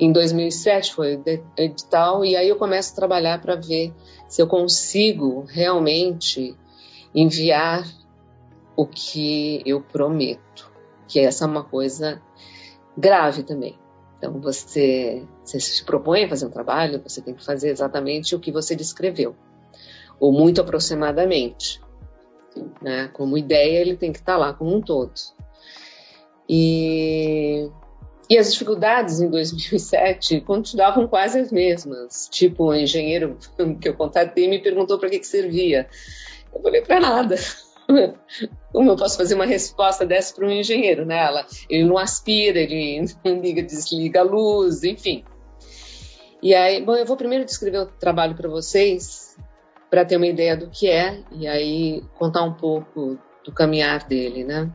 em 0.00 0.12
2007 0.12 0.94
foi 0.94 1.22
edital, 1.56 2.24
e 2.24 2.36
aí 2.36 2.48
eu 2.48 2.56
começo 2.56 2.92
a 2.92 2.96
trabalhar 2.96 3.40
para 3.40 3.56
ver 3.56 3.92
se 4.28 4.40
eu 4.40 4.46
consigo 4.46 5.44
realmente 5.48 6.56
enviar 7.14 7.86
o 8.76 8.86
que 8.86 9.62
eu 9.64 9.80
prometo, 9.80 10.70
que 11.08 11.20
essa 11.20 11.44
é 11.44 11.48
uma 11.48 11.64
coisa 11.64 12.20
grave 12.96 13.42
também. 13.42 13.78
Então, 14.18 14.40
você, 14.40 15.22
você 15.44 15.60
se 15.60 15.84
propõe 15.84 16.24
a 16.24 16.28
fazer 16.28 16.46
um 16.46 16.50
trabalho, 16.50 17.02
você 17.02 17.20
tem 17.20 17.34
que 17.34 17.44
fazer 17.44 17.70
exatamente 17.70 18.34
o 18.34 18.40
que 18.40 18.50
você 18.50 18.74
descreveu, 18.74 19.36
ou 20.18 20.32
muito 20.32 20.60
aproximadamente. 20.60 21.80
Né? 22.80 23.08
Como 23.12 23.36
ideia, 23.36 23.80
ele 23.80 23.96
tem 23.96 24.12
que 24.12 24.18
estar 24.18 24.38
lá 24.38 24.52
como 24.54 24.74
um 24.74 24.80
todo. 24.80 25.12
E, 26.48 27.68
e 28.30 28.38
as 28.38 28.52
dificuldades 28.52 29.20
em 29.20 29.28
2007 29.28 30.40
continuavam 30.42 31.06
quase 31.08 31.40
as 31.40 31.50
mesmas. 31.50 32.28
Tipo, 32.30 32.66
o 32.66 32.74
engenheiro 32.74 33.36
que 33.80 33.88
eu 33.88 33.94
contatei 33.94 34.48
me 34.48 34.60
perguntou 34.60 34.98
para 34.98 35.10
que, 35.10 35.18
que 35.18 35.26
servia. 35.26 35.88
Eu 36.54 36.62
falei, 36.62 36.82
para 36.82 37.00
nada. 37.00 37.36
Como 38.72 38.90
eu 38.90 38.96
posso 38.96 39.16
fazer 39.16 39.34
uma 39.34 39.46
resposta 39.46 40.04
dessa 40.04 40.34
para 40.34 40.46
um 40.46 40.50
engenheiro, 40.50 41.04
né? 41.04 41.18
Ela, 41.18 41.46
ele 41.68 41.84
não 41.84 41.98
aspira, 41.98 42.58
ele 42.58 43.04
não 43.24 43.40
liga, 43.40 43.62
desliga 43.62 44.20
a 44.20 44.24
luz, 44.24 44.82
enfim. 44.82 45.24
E 46.42 46.54
aí, 46.54 46.84
bom, 46.84 46.94
eu 46.94 47.06
vou 47.06 47.16
primeiro 47.16 47.44
descrever 47.44 47.78
o 47.78 47.86
trabalho 47.86 48.34
para 48.34 48.48
vocês, 48.48 49.36
para 49.90 50.04
ter 50.04 50.16
uma 50.16 50.26
ideia 50.26 50.56
do 50.56 50.68
que 50.68 50.88
é, 50.88 51.22
e 51.32 51.46
aí 51.46 52.02
contar 52.18 52.42
um 52.42 52.52
pouco 52.52 53.18
do 53.44 53.52
caminhar 53.52 54.06
dele, 54.06 54.44
né? 54.44 54.70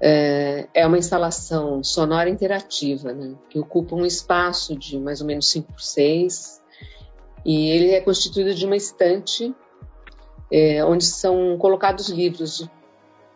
É, 0.00 0.68
é 0.74 0.86
uma 0.86 0.98
instalação 0.98 1.82
sonora 1.82 2.28
interativa, 2.28 3.12
né? 3.12 3.34
Que 3.48 3.58
ocupa 3.58 3.94
um 3.94 4.04
espaço 4.04 4.76
de 4.76 4.98
mais 4.98 5.20
ou 5.20 5.26
menos 5.26 5.50
5 5.50 5.72
por 5.72 5.80
6, 5.80 6.62
e 7.44 7.70
ele 7.70 7.92
é 7.92 8.00
constituído 8.00 8.54
de 8.54 8.66
uma 8.66 8.76
estante 8.76 9.54
é, 10.50 10.84
onde 10.84 11.04
são 11.04 11.56
colocados 11.58 12.08
livros, 12.08 12.68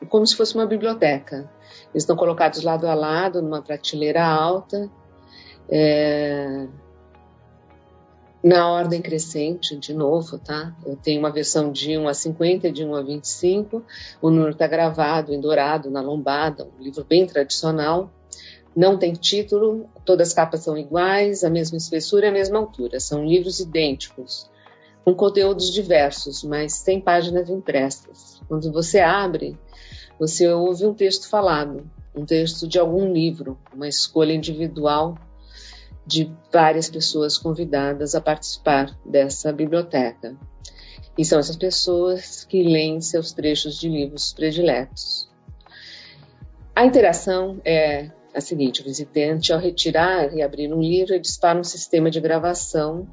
como 0.09 0.27
se 0.27 0.37
fosse 0.37 0.55
uma 0.55 0.67
biblioteca. 0.67 1.51
Eles 1.93 2.03
estão 2.03 2.17
colocados 2.17 2.63
lado 2.63 2.87
a 2.87 2.95
lado, 2.95 3.43
numa 3.43 3.63
prateleira 3.63 4.25
alta, 4.25 4.91
é, 5.69 6.67
na 8.43 8.71
ordem 8.71 9.03
crescente, 9.03 9.77
de 9.77 9.93
novo, 9.93 10.39
tá? 10.39 10.75
Eu 10.85 10.97
tenho 10.97 11.21
uma 11.21 11.31
versão 11.31 11.71
de 11.71 11.97
1 11.97 12.09
a 12.09 12.15
50, 12.15 12.73
de 12.73 12.85
1 12.85 12.95
a 12.95 13.03
25. 13.03 13.85
O 14.21 14.31
número 14.31 14.53
está 14.53 14.67
gravado 14.67 15.35
em 15.35 15.41
dourado, 15.41 15.91
na 15.91 16.01
lombada, 16.01 16.67
um 16.67 16.83
livro 16.83 17.05
bem 17.05 17.27
tradicional. 17.27 18.11
Não 18.75 18.97
tem 18.97 19.13
título, 19.13 19.87
todas 20.05 20.29
as 20.29 20.35
capas 20.35 20.61
são 20.61 20.79
iguais, 20.79 21.45
a 21.45 21.51
mesma 21.51 21.77
espessura 21.77 22.27
e 22.27 22.29
a 22.31 22.33
mesma 22.33 22.59
altura. 22.59 22.99
São 22.99 23.25
livros 23.27 23.61
idênticos 23.61 24.49
com 25.05 25.15
conteúdos 25.15 25.73
diversos, 25.73 26.43
mas 26.43 26.73
sem 26.75 27.01
páginas 27.01 27.51
impressas. 27.51 28.41
Quando 28.49 28.73
você 28.73 29.01
abre, 29.01 29.59
você 30.19 30.49
ouve 30.49 30.87
um 30.87 30.95
texto 30.95 31.29
falado, 31.29 31.91
um 32.15 32.25
texto 32.25 32.67
de 32.67 32.79
algum 32.79 33.13
livro, 33.13 33.59
uma 33.75 33.89
escolha 33.89 34.33
individual 34.33 35.17
de 36.07 36.33
várias 36.53 36.91
pessoas 36.91 37.39
convidadas 37.39 38.15
a 38.15 38.21
participar 38.21 38.97
dessa 39.05 39.53
biblioteca. 39.53 40.37
E 41.17 41.25
são 41.25 41.39
essas 41.39 41.57
pessoas 41.57 42.45
que 42.45 42.63
leem 42.63 43.01
seus 43.01 43.33
trechos 43.33 43.79
de 43.79 43.89
livros 43.89 44.33
prediletos. 44.33 45.29
A 46.75 46.85
interação 46.85 47.61
é 47.65 48.11
a 48.35 48.41
seguinte: 48.41 48.81
o 48.81 48.85
visitante, 48.85 49.53
ao 49.53 49.59
retirar 49.59 50.35
e 50.35 50.43
abrir 50.43 50.73
um 50.73 50.81
livro, 50.81 51.19
dispara 51.21 51.59
um 51.59 51.65
sistema 51.65 52.11
de 52.11 52.21
gravação 52.21 53.07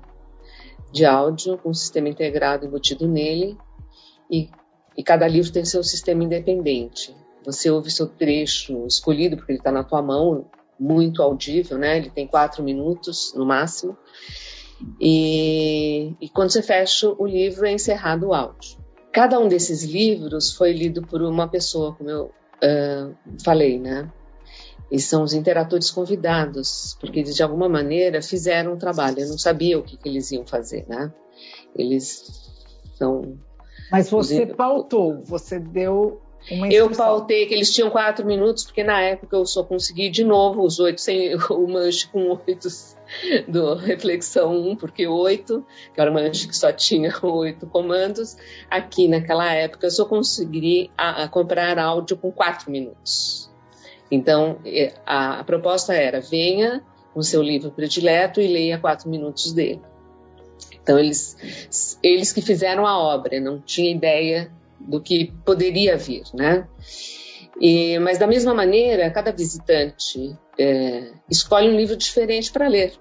de 0.92 1.06
áudio 1.06 1.58
com 1.58 1.70
um 1.70 1.74
sistema 1.74 2.08
integrado 2.08 2.66
embutido 2.66 3.08
nele 3.08 3.58
e, 4.32 4.50
e 4.96 5.04
cada 5.04 5.28
livro 5.28 5.52
tem 5.52 5.66
seu 5.66 5.84
sistema 5.84 6.24
independente. 6.24 7.16
Você 7.46 7.70
ouve 7.70 7.92
seu 7.92 8.08
trecho 8.08 8.86
escolhido 8.86 9.38
porque 9.38 9.52
ele 9.52 9.60
está 9.60 9.72
na 9.72 9.84
tua 9.84 10.02
mão, 10.02 10.46
muito 10.80 11.22
audível, 11.22 11.78
né? 11.78 11.98
Ele 11.98 12.10
tem 12.10 12.28
quatro 12.28 12.64
minutos 12.64 13.34
no 13.36 13.46
máximo. 13.46 13.98
E, 15.00 16.14
e 16.22 16.30
quando 16.30 16.52
você 16.52 16.62
fecha 16.62 17.10
o 17.18 17.26
livro 17.26 17.66
é 17.66 17.72
encerrado 17.72 18.28
o 18.28 18.34
áudio. 18.34 18.78
Cada 19.12 19.40
um 19.40 19.48
desses 19.48 19.84
livros 19.84 20.54
foi 20.54 20.72
lido 20.72 21.02
por 21.02 21.22
uma 21.22 21.48
pessoa, 21.48 21.96
como 21.96 22.10
eu 22.10 22.26
uh, 22.26 23.16
falei, 23.44 23.80
né? 23.80 24.12
E 24.92 25.00
são 25.00 25.24
os 25.24 25.34
interatores 25.34 25.90
convidados, 25.90 26.96
porque 27.00 27.20
eles 27.20 27.36
de 27.36 27.44
alguma 27.44 27.68
maneira 27.68 28.22
fizeram 28.22 28.74
um 28.74 28.78
trabalho. 28.78 29.20
Eu 29.20 29.30
não 29.30 29.38
sabia 29.38 29.78
o 29.78 29.84
que, 29.84 29.98
que 29.98 30.08
eles 30.08 30.32
iam 30.32 30.46
fazer, 30.46 30.86
né? 30.88 31.12
Eles 31.76 32.24
são. 32.96 33.38
Mas 33.92 34.10
você 34.10 34.46
pautou, 34.46 35.24
você 35.24 35.60
deu 35.60 36.22
Eu 36.50 36.90
pautei 36.90 37.46
que 37.46 37.54
eles 37.54 37.74
tinham 37.74 37.90
quatro 37.90 38.26
minutos, 38.26 38.64
porque 38.64 38.84
na 38.84 39.02
época 39.02 39.36
eu 39.36 39.46
só 39.46 39.64
consegui 39.64 40.10
de 40.10 40.24
novo 40.24 40.62
os 40.64 40.80
oito, 40.80 41.02
sem 41.02 41.36
o 41.36 41.68
manche 41.68 42.08
com 42.08 42.40
oito 42.48 42.68
do 43.48 43.76
Reflexão 43.76 44.56
1, 44.70 44.76
porque 44.78 45.06
oito, 45.08 45.66
que 45.94 46.00
era 46.00 46.10
uma 46.10 46.22
manche 46.22 46.48
que 46.48 46.56
só 46.56 46.72
tinha 46.72 47.14
oito 47.22 47.68
comandos. 47.68 48.38
Aqui 48.70 49.10
naquela 49.10 49.54
época 49.54 49.88
eu 49.88 49.92
só 49.92 50.06
consegui 50.06 50.90
a, 50.98 51.24
a 51.24 51.28
comprar 51.28 51.78
áudio 51.78 52.16
com 52.16 52.32
quatro 52.32 52.72
minutos. 52.72 53.50
Então, 54.10 54.60
a, 55.06 55.42
a 55.42 55.44
proposta 55.44 55.94
era: 55.94 56.22
venha 56.22 56.82
com 57.14 57.22
seu 57.22 57.42
livro 57.42 57.72
predileto 57.72 58.40
e 58.40 58.48
leia 58.48 58.78
quatro 58.78 59.10
minutos 59.10 59.52
dele. 59.52 59.82
Então, 60.82 60.98
eles, 60.98 62.00
eles 62.02 62.32
que 62.32 62.42
fizeram 62.42 62.88
a 62.88 62.98
obra, 62.98 63.42
não 63.42 63.60
tinha 63.60 63.92
ideia 63.92 64.50
do 64.80 65.02
que 65.02 65.34
poderia 65.46 65.98
vir, 65.98 66.24
né? 66.34 66.68
E, 67.60 67.98
mas, 68.00 68.18
da 68.18 68.28
mesma 68.28 68.54
maneira, 68.54 69.10
cada 69.10 69.32
visitante 69.32 70.38
é, 70.60 71.12
escolhe 71.30 71.68
um 71.68 71.76
livro 71.76 71.96
diferente 71.96 72.52
para 72.52 72.68
ler. 72.68 72.94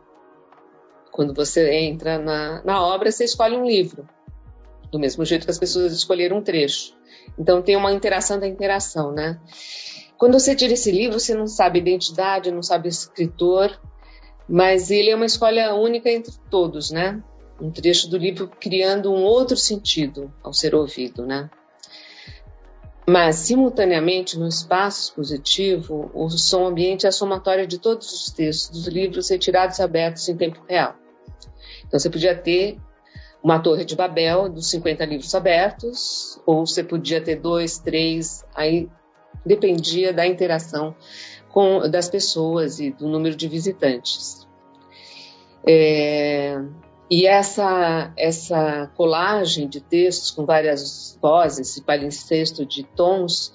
Quando 1.12 1.34
você 1.34 1.70
entra 1.72 2.18
na, 2.18 2.62
na 2.64 2.82
obra, 2.82 3.10
você 3.10 3.24
escolhe 3.24 3.56
um 3.56 3.66
livro, 3.66 4.08
do 4.90 4.98
mesmo 4.98 5.24
jeito 5.24 5.44
que 5.44 5.50
as 5.50 5.58
pessoas 5.58 5.92
escolheram 5.92 6.38
um 6.38 6.42
trecho. 6.42 6.94
Então, 7.38 7.60
tem 7.60 7.76
uma 7.76 7.92
interação 7.92 8.38
da 8.38 8.46
interação, 8.46 9.12
né? 9.12 9.38
Quando 10.16 10.38
você 10.38 10.54
tira 10.54 10.72
esse 10.72 10.90
livro, 10.90 11.20
você 11.20 11.34
não 11.34 11.46
sabe 11.46 11.78
identidade, 11.78 12.50
não 12.50 12.62
sabe 12.62 12.88
escritor, 12.88 13.78
mas 14.48 14.90
ele 14.90 15.10
é 15.10 15.16
uma 15.16 15.26
escolha 15.26 15.74
única 15.74 16.10
entre 16.10 16.32
todos, 16.50 16.90
né? 16.90 17.22
Um 17.60 17.70
trecho 17.70 18.08
do 18.08 18.16
livro 18.16 18.48
criando 18.48 19.12
um 19.12 19.22
outro 19.22 19.56
sentido 19.56 20.32
ao 20.42 20.54
ser 20.54 20.74
ouvido, 20.74 21.26
né? 21.26 21.50
Mas, 23.08 23.36
simultaneamente, 23.36 24.36
no 24.36 24.48
espaço 24.48 25.02
expositivo, 25.02 26.10
o 26.12 26.28
som 26.28 26.66
ambiente 26.66 27.06
é 27.06 27.08
a 27.08 27.12
somatória 27.12 27.64
de 27.64 27.78
todos 27.78 28.12
os 28.12 28.30
textos 28.32 28.70
dos 28.70 28.88
livros 28.88 29.28
retirados 29.28 29.78
e 29.78 29.82
abertos 29.82 30.28
em 30.28 30.36
tempo 30.36 30.60
real. 30.68 30.96
Então, 31.86 32.00
você 32.00 32.10
podia 32.10 32.34
ter 32.34 32.78
uma 33.40 33.60
torre 33.60 33.84
de 33.84 33.94
Babel 33.94 34.48
dos 34.48 34.68
50 34.70 35.04
livros 35.04 35.32
abertos, 35.36 36.40
ou 36.44 36.66
você 36.66 36.82
podia 36.82 37.20
ter 37.20 37.36
dois, 37.36 37.78
três, 37.78 38.44
aí 38.52 38.88
dependia 39.44 40.12
da 40.12 40.26
interação 40.26 40.96
com, 41.48 41.88
das 41.88 42.08
pessoas 42.08 42.80
e 42.80 42.90
do 42.90 43.08
número 43.08 43.36
de 43.36 43.46
visitantes. 43.46 44.48
É, 45.64 46.60
e 47.10 47.26
essa, 47.26 48.12
essa 48.16 48.90
colagem 48.96 49.68
de 49.68 49.80
textos 49.80 50.30
com 50.30 50.44
várias 50.44 51.16
vozes 51.22 51.76
e 51.76 51.82
palincesto 51.82 52.66
de 52.66 52.82
tons, 52.82 53.52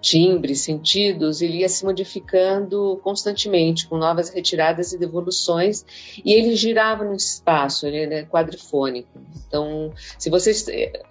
timbres, 0.00 0.62
sentidos, 0.62 1.42
ele 1.42 1.58
ia 1.58 1.68
se 1.68 1.84
modificando 1.84 3.00
constantemente, 3.02 3.88
com 3.88 3.96
novas 3.96 4.30
retiradas 4.30 4.92
e 4.92 4.98
devoluções, 4.98 5.84
e 6.24 6.32
ele 6.32 6.54
girava 6.54 7.04
no 7.04 7.14
espaço, 7.14 7.86
ele 7.86 8.14
é 8.14 8.22
quadrifônico. 8.24 9.20
Então, 9.46 9.92
se 10.18 10.30
vocês. 10.30 10.66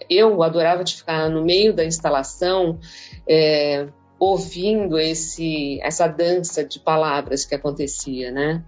Eu 0.10 0.42
adorava 0.42 0.84
de 0.84 0.96
ficar 0.96 1.30
no 1.30 1.44
meio 1.44 1.74
da 1.74 1.86
instalação, 1.86 2.80
é, 3.28 3.88
ouvindo 4.20 4.98
esse, 4.98 5.80
essa 5.82 6.08
dança 6.08 6.64
de 6.64 6.80
palavras 6.80 7.46
que 7.46 7.56
acontecia, 7.56 8.32
né? 8.32 8.64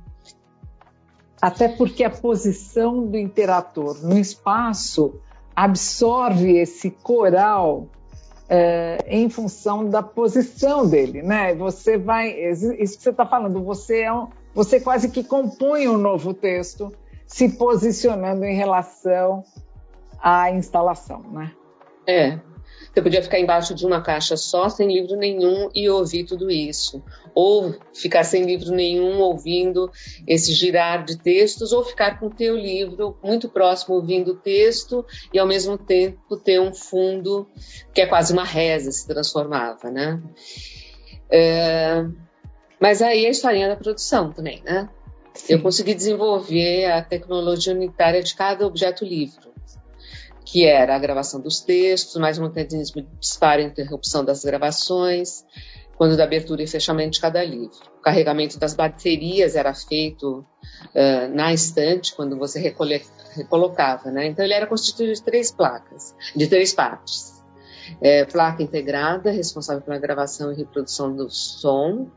Até 1.41 1.69
porque 1.69 2.03
a 2.03 2.10
posição 2.10 3.05
do 3.08 3.17
interator 3.17 3.98
no 4.03 4.17
espaço 4.17 5.19
absorve 5.55 6.58
esse 6.58 6.91
coral 6.91 7.88
é, 8.50 9.05
em 9.08 9.29
função 9.29 9.88
da 9.89 10.01
posição 10.01 10.88
dele, 10.88 11.22
né? 11.22 11.53
Você 11.55 11.98
vai, 11.98 12.31
isso 12.31 12.98
que 12.98 13.03
você 13.03 13.10
está 13.12 13.25
falando, 13.25 13.63
você 13.63 14.01
é 14.01 14.13
um, 14.13 14.27
você 14.53 14.79
quase 14.79 15.10
que 15.10 15.24
compõe 15.24 15.88
um 15.88 15.98
novo 15.98 16.34
texto 16.34 16.91
se 17.27 17.50
posicionando 17.50 18.43
em 18.43 18.55
relação 18.55 19.43
à 20.22 20.51
instalação, 20.51 21.22
né? 21.31 21.51
É, 22.08 22.39
você 22.93 23.01
podia 23.01 23.22
ficar 23.22 23.39
embaixo 23.39 23.74
de 23.74 23.86
uma 23.86 24.01
caixa 24.01 24.36
só, 24.36 24.67
sem 24.67 24.91
livro 24.91 25.15
nenhum, 25.15 25.69
e 25.74 25.89
ouvir 25.89 26.25
tudo 26.25 26.50
isso. 26.50 27.03
Ou 27.36 27.75
ficar 27.93 28.24
sem 28.24 28.43
livro 28.43 28.72
nenhum, 28.72 29.19
ouvindo 29.19 29.91
esse 30.27 30.53
girar 30.53 31.05
de 31.05 31.17
textos, 31.17 31.72
ou 31.72 31.84
ficar 31.84 32.19
com 32.19 32.27
o 32.27 32.34
teu 32.34 32.55
livro 32.55 33.17
muito 33.24 33.48
próximo, 33.48 33.96
ouvindo 33.96 34.31
o 34.31 34.36
texto, 34.36 35.05
e 35.31 35.38
ao 35.38 35.48
mesmo 35.48 35.77
tempo 35.77 36.36
ter 36.36 36.60
um 36.60 36.74
fundo 36.74 37.48
que 37.93 38.01
é 38.01 38.08
quase 38.08 38.34
uma 38.34 38.43
reza, 38.43 38.91
se 38.91 39.08
transformava, 39.08 39.91
né? 39.91 40.22
É... 41.31 42.05
Mas 42.79 43.01
aí 43.01 43.25
a 43.25 43.29
historinha 43.29 43.67
da 43.67 43.75
produção 43.75 44.31
também, 44.31 44.63
né? 44.63 44.89
Sim. 45.34 45.53
Eu 45.53 45.62
consegui 45.62 45.93
desenvolver 45.93 46.86
a 46.86 47.03
tecnologia 47.03 47.74
unitária 47.74 48.24
de 48.24 48.34
cada 48.34 48.65
objeto 48.65 49.05
livro 49.05 49.49
que 50.51 50.65
era 50.65 50.96
a 50.96 51.00
gravação 51.00 51.39
dos 51.39 51.60
textos, 51.62 52.15
mais 52.15 52.39
um 52.39 52.44
mecanismo 52.44 53.03
de 53.03 53.08
disparo 53.20 53.62
e 53.62 53.65
interrupção 53.65 54.25
das 54.25 54.44
gravações, 54.44 55.46
quando 55.96 56.18
da 56.18 56.24
abertura 56.24 56.63
e 56.63 56.68
fechamento 56.68 57.12
de 57.12 57.22
cada 57.22 57.44
livro. 57.44 57.77
O 58.00 58.01
carregamento 58.01 58.58
das 58.58 58.74
baterias 58.74 59.56
era 59.56 59.75
feito 59.75 60.39
uh, 60.39 61.36
na 61.36 61.53
estante, 61.53 62.15
quando 62.15 62.36
você 62.36 62.60
recolocava, 62.60 64.10
né? 64.10 64.25
Então 64.25 64.44
ele 64.44 64.56
era 64.56 64.65
constituído 64.65 65.13
de 65.13 65.22
três 65.22 65.51
placas, 65.51 66.15
de 66.36 66.48
três 66.48 66.74
partes. 66.74 67.38
É, 68.01 68.25
placa 68.25 68.63
integrada, 68.63 69.32
responsável 69.32 69.82
pela 69.82 69.98
gravação 70.00 70.51
e 70.51 70.56
reprodução 70.56 71.15
do 71.15 71.29
som, 71.29 72.08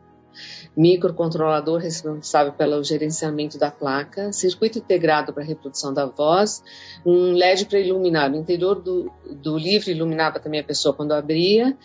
microcontrolador 0.76 1.80
responsável 1.80 2.52
pelo 2.52 2.82
gerenciamento 2.82 3.58
da 3.58 3.70
placa, 3.70 4.32
circuito 4.32 4.78
integrado 4.78 5.32
para 5.32 5.42
reprodução 5.42 5.92
da 5.92 6.06
voz, 6.06 6.62
um 7.04 7.32
LED 7.32 7.66
para 7.66 7.78
iluminar. 7.78 8.30
O 8.30 8.36
interior 8.36 8.80
do, 8.80 9.10
do 9.30 9.56
livro 9.56 9.90
iluminava 9.90 10.40
também 10.40 10.60
a 10.60 10.64
pessoa 10.64 10.94
quando 10.94 11.12
abria 11.12 11.76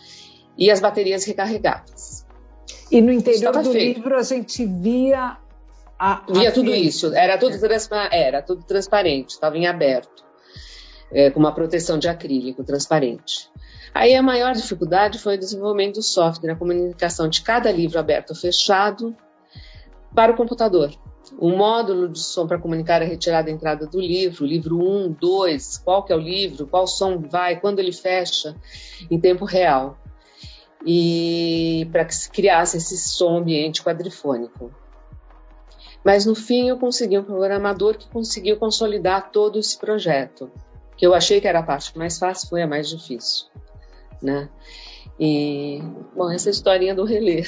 e 0.56 0.70
as 0.70 0.80
baterias 0.80 1.24
recarregáveis. 1.24 2.26
E 2.90 3.00
no 3.00 3.12
interior 3.12 3.52
do 3.52 3.72
feito. 3.72 3.98
livro 3.98 4.16
a 4.16 4.22
gente 4.22 4.64
via 4.64 5.36
a, 5.98 6.22
via 6.30 6.48
a 6.48 6.52
tudo 6.52 6.74
isso, 6.74 7.12
era 7.14 7.36
tudo, 7.36 7.58
transpa 7.58 8.08
era 8.12 8.40
tudo 8.40 8.62
transparente, 8.62 9.30
estava 9.30 9.58
em 9.58 9.66
aberto, 9.66 10.24
é, 11.12 11.30
com 11.30 11.40
uma 11.40 11.52
proteção 11.52 11.98
de 11.98 12.08
acrílico 12.08 12.62
transparente. 12.62 13.50
Aí 13.94 14.14
a 14.14 14.22
maior 14.22 14.52
dificuldade 14.52 15.18
foi 15.18 15.36
o 15.36 15.38
desenvolvimento 15.38 15.96
do 15.96 16.02
software, 16.02 16.52
a 16.52 16.56
comunicação 16.56 17.28
de 17.28 17.42
cada 17.42 17.70
livro 17.70 17.98
aberto 17.98 18.30
ou 18.30 18.36
fechado 18.36 19.16
para 20.14 20.32
o 20.32 20.36
computador. 20.36 20.90
O 21.38 21.50
módulo 21.50 22.08
de 22.08 22.20
som 22.20 22.46
para 22.46 22.58
comunicar 22.58 23.02
a 23.02 23.04
retirada 23.04 23.50
e 23.50 23.52
entrada 23.52 23.86
do 23.86 24.00
livro, 24.00 24.46
livro 24.46 24.78
1, 24.78 25.12
2, 25.20 25.78
qual 25.78 26.02
que 26.02 26.12
é 26.12 26.16
o 26.16 26.20
livro, 26.20 26.66
qual 26.66 26.86
som 26.86 27.18
vai, 27.18 27.60
quando 27.60 27.80
ele 27.80 27.92
fecha, 27.92 28.56
em 29.10 29.20
tempo 29.20 29.44
real. 29.44 29.98
E 30.86 31.86
para 31.92 32.04
que 32.04 32.14
se 32.14 32.30
criasse 32.30 32.76
esse 32.78 32.96
som 32.96 33.38
ambiente 33.38 33.82
quadrifônico. 33.82 34.72
Mas 36.04 36.24
no 36.24 36.34
fim 36.34 36.68
eu 36.68 36.78
consegui 36.78 37.18
um 37.18 37.24
programador 37.24 37.98
que 37.98 38.08
conseguiu 38.08 38.56
consolidar 38.56 39.30
todo 39.30 39.58
esse 39.58 39.76
projeto, 39.76 40.50
que 40.96 41.06
eu 41.06 41.12
achei 41.12 41.40
que 41.40 41.48
era 41.48 41.58
a 41.58 41.62
parte 41.62 41.96
mais 41.98 42.18
fácil, 42.18 42.48
foi 42.48 42.62
a 42.62 42.66
mais 42.66 42.88
difícil 42.88 43.48
né? 44.22 44.48
E, 45.18 45.82
bom, 46.14 46.30
essa 46.30 46.50
historinha 46.50 46.94
do 46.94 47.04
relé. 47.04 47.42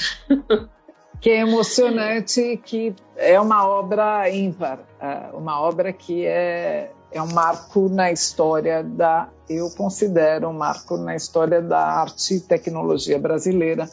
que 1.20 1.30
é 1.30 1.40
emocionante, 1.40 2.56
que 2.64 2.94
é 3.16 3.38
uma 3.38 3.68
obra 3.68 4.28
ímpar, 4.30 4.80
é, 4.99 5.30
uma 5.34 5.60
obra 5.60 5.92
que 5.92 6.26
é, 6.26 6.90
é 7.12 7.23
um 7.23 7.30
marco 7.32 7.88
na 7.88 8.10
história 8.10 8.82
da, 8.82 9.28
eu 9.49 9.71
considero 9.71 10.49
um 10.49 10.52
marco 10.52 10.97
na 10.97 11.14
história 11.14 11.60
da 11.60 11.78
arte 11.78 12.34
e 12.34 12.40
tecnologia 12.40 13.18
brasileira, 13.18 13.88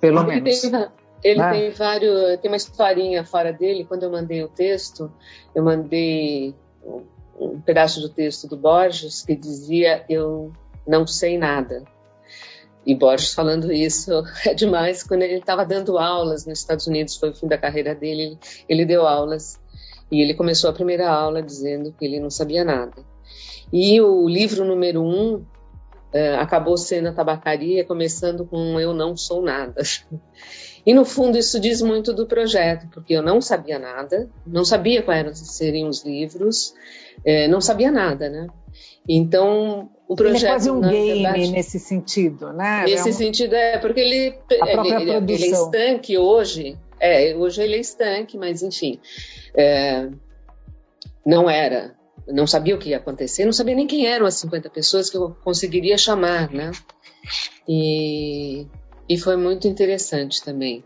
pelo 0.00 0.20
ele 0.20 0.40
menos. 0.40 0.60
Tem, 0.60 0.88
ele 1.22 1.38
né? 1.38 1.50
tem 1.52 1.70
vários, 1.70 2.40
tem 2.40 2.50
uma 2.50 2.56
historinha 2.56 3.24
fora 3.24 3.52
dele. 3.52 3.84
Quando 3.84 4.02
eu 4.02 4.10
mandei 4.10 4.42
o 4.42 4.48
texto, 4.48 5.10
eu 5.54 5.62
mandei 5.62 6.54
um 7.38 7.60
pedaço 7.60 8.00
do 8.00 8.08
texto 8.08 8.48
do 8.48 8.56
Borges 8.56 9.22
que 9.22 9.36
dizia 9.36 10.04
eu 10.08 10.52
não 10.86 11.06
sei 11.06 11.38
nada. 11.38 11.84
E 12.84 12.94
Borges 12.94 13.32
falando 13.32 13.72
isso 13.72 14.10
é 14.46 14.54
demais. 14.54 15.02
Quando 15.02 15.22
ele 15.22 15.38
estava 15.38 15.64
dando 15.64 15.98
aulas 15.98 16.46
nos 16.46 16.58
Estados 16.58 16.86
Unidos, 16.86 17.16
foi 17.16 17.30
o 17.30 17.34
fim 17.34 17.46
da 17.46 17.58
carreira 17.58 17.94
dele, 17.94 18.38
ele, 18.68 18.84
deu 18.84 19.06
aulas. 19.06 19.60
E 20.10 20.20
ele 20.20 20.34
começou 20.34 20.68
a 20.68 20.72
primeira 20.72 21.08
aula 21.08 21.42
dizendo 21.42 21.92
que 21.92 22.04
ele 22.04 22.20
não 22.20 22.30
sabia 22.30 22.64
nada. 22.64 23.02
E 23.72 24.00
o 24.00 24.28
livro 24.28 24.64
número 24.64 25.02
um 25.02 25.36
uh, 25.36 26.38
acabou 26.38 26.76
sendo 26.76 27.08
a 27.08 27.12
tabacaria, 27.12 27.84
começando 27.84 28.44
com 28.44 28.78
Eu 28.78 28.92
Não 28.92 29.16
Sou 29.16 29.42
Nada. 29.42 29.82
E 30.84 30.92
no 30.92 31.04
fundo 31.04 31.38
isso 31.38 31.60
diz 31.60 31.80
muito 31.80 32.12
do 32.12 32.26
projeto, 32.26 32.88
porque 32.92 33.14
eu 33.14 33.22
não 33.22 33.40
sabia 33.40 33.78
nada, 33.78 34.28
não 34.44 34.64
sabia 34.64 35.00
quais 35.00 35.38
seriam 35.38 35.88
os 35.88 36.04
livros, 36.04 36.74
uh, 37.20 37.48
não 37.48 37.60
sabia 37.60 37.88
nada, 37.92 38.28
né? 38.28 38.48
Então 39.08 39.90
o 40.12 40.16
projeto. 40.16 40.36
Ele 40.36 40.46
é 40.46 40.50
quase 40.50 40.70
um 40.70 40.80
game 40.80 41.22
verdade, 41.22 41.50
nesse 41.50 41.78
sentido, 41.78 42.52
né? 42.52 42.84
Nesse 42.84 43.08
é 43.08 43.12
um... 43.12 43.14
sentido, 43.14 43.54
é, 43.54 43.78
porque 43.78 44.00
ele, 44.00 44.38
ele, 44.50 44.88
ele, 44.88 45.32
ele, 45.32 45.44
é 45.44 45.48
estanque 45.48 46.18
hoje. 46.18 46.78
É, 47.00 47.34
hoje 47.34 47.62
ele 47.62 47.76
é 47.76 47.80
estanque, 47.80 48.36
mas 48.36 48.62
enfim. 48.62 49.00
É, 49.54 50.08
não 51.24 51.48
era. 51.48 51.94
Não 52.28 52.46
sabia 52.46 52.74
o 52.76 52.78
que 52.78 52.90
ia 52.90 52.98
acontecer, 52.98 53.44
não 53.44 53.52
sabia 53.52 53.74
nem 53.74 53.86
quem 53.86 54.06
eram 54.06 54.26
as 54.26 54.34
50 54.34 54.70
pessoas 54.70 55.10
que 55.10 55.16
eu 55.16 55.34
conseguiria 55.42 55.98
chamar, 55.98 56.52
né? 56.52 56.70
E, 57.68 58.66
e 59.08 59.18
foi 59.18 59.36
muito 59.36 59.66
interessante 59.66 60.42
também 60.44 60.84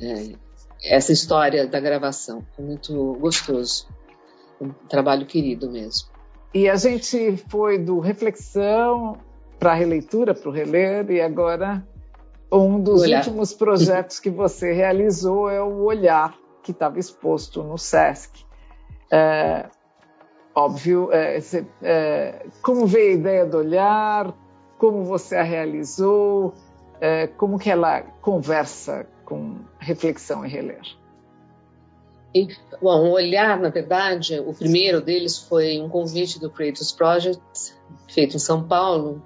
é, 0.00 0.32
essa 0.84 1.12
história 1.12 1.66
da 1.66 1.80
gravação. 1.80 2.44
Foi 2.54 2.64
muito 2.64 3.14
gostoso. 3.14 3.86
Um 4.60 4.70
trabalho 4.88 5.24
querido 5.24 5.70
mesmo. 5.70 6.13
E 6.54 6.68
a 6.68 6.76
gente 6.76 7.36
foi 7.48 7.78
do 7.78 7.98
reflexão 7.98 9.18
para 9.58 9.72
a 9.72 9.74
releitura, 9.74 10.32
para 10.32 10.48
o 10.48 10.52
reler, 10.52 11.10
e 11.10 11.20
agora 11.20 11.84
um 12.52 12.80
dos 12.80 13.02
últimos 13.02 13.52
projetos 13.52 14.20
que 14.20 14.30
você 14.30 14.72
realizou 14.72 15.50
é 15.50 15.60
o 15.60 15.82
Olhar, 15.82 16.32
que 16.62 16.70
estava 16.70 17.00
exposto 17.00 17.64
no 17.64 17.76
SESC. 17.76 18.44
É, 19.10 19.66
óbvio, 20.54 21.10
é, 21.12 21.40
é, 21.82 22.46
como 22.62 22.86
veio 22.86 23.10
a 23.10 23.14
ideia 23.14 23.46
do 23.46 23.58
Olhar, 23.58 24.32
como 24.78 25.02
você 25.02 25.34
a 25.34 25.42
realizou, 25.42 26.54
é, 27.00 27.26
como 27.26 27.58
que 27.58 27.68
ela 27.68 28.02
conversa 28.20 29.06
com 29.24 29.56
reflexão 29.80 30.46
e 30.46 30.48
reler? 30.48 30.82
Bom, 32.82 33.08
o 33.08 33.12
olhar, 33.12 33.60
na 33.60 33.68
verdade, 33.68 34.40
o 34.40 34.52
primeiro 34.52 35.00
deles 35.00 35.38
foi 35.38 35.80
um 35.80 35.88
convite 35.88 36.40
do 36.40 36.50
Creators 36.50 36.90
Project, 36.90 37.74
feito 38.08 38.36
em 38.36 38.40
São 38.40 38.66
Paulo, 38.66 39.22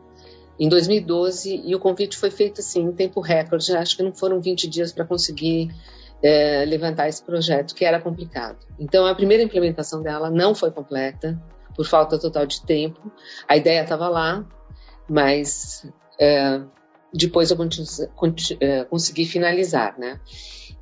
em 0.60 0.68
2012, 0.68 1.62
e 1.64 1.74
o 1.74 1.78
convite 1.78 2.16
foi 2.16 2.30
feito 2.30 2.60
assim, 2.60 2.82
em 2.82 2.92
tempo 2.92 3.20
recorde, 3.20 3.74
acho 3.76 3.96
que 3.96 4.02
não 4.02 4.12
foram 4.12 4.40
20 4.40 4.68
dias 4.68 4.92
para 4.92 5.04
conseguir 5.04 5.70
é, 6.22 6.64
levantar 6.66 7.08
esse 7.08 7.22
projeto, 7.22 7.74
que 7.74 7.84
era 7.84 8.00
complicado. 8.00 8.58
Então, 8.78 9.06
a 9.06 9.14
primeira 9.14 9.42
implementação 9.42 10.02
dela 10.02 10.30
não 10.30 10.54
foi 10.54 10.70
completa, 10.70 11.40
por 11.78 11.86
falta 11.86 12.18
total 12.18 12.44
de 12.44 12.60
tempo. 12.62 13.12
A 13.46 13.56
ideia 13.56 13.82
estava 13.82 14.08
lá, 14.08 14.44
mas 15.08 15.86
é, 16.20 16.60
depois 17.14 17.52
eu 17.52 17.56
é, 18.60 18.84
consegui 18.84 19.24
finalizar, 19.24 19.96
né? 19.96 20.18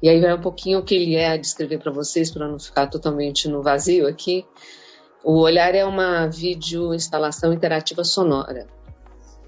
E 0.02 0.08
aí 0.08 0.20
vai 0.20 0.34
um 0.34 0.40
pouquinho 0.40 0.80
o 0.80 0.82
que 0.82 0.94
ele 0.94 1.16
é 1.16 1.36
descrever 1.38 1.78
para 1.78 1.90
vocês, 1.90 2.30
para 2.30 2.46
não 2.46 2.58
ficar 2.58 2.86
totalmente 2.86 3.48
no 3.48 3.62
vazio 3.62 4.06
aqui. 4.06 4.46
O 5.24 5.40
Olhar 5.40 5.74
é 5.74 5.84
uma 5.84 6.26
vídeo 6.26 6.94
instalação 6.94 7.52
interativa 7.52 8.04
sonora. 8.04 8.66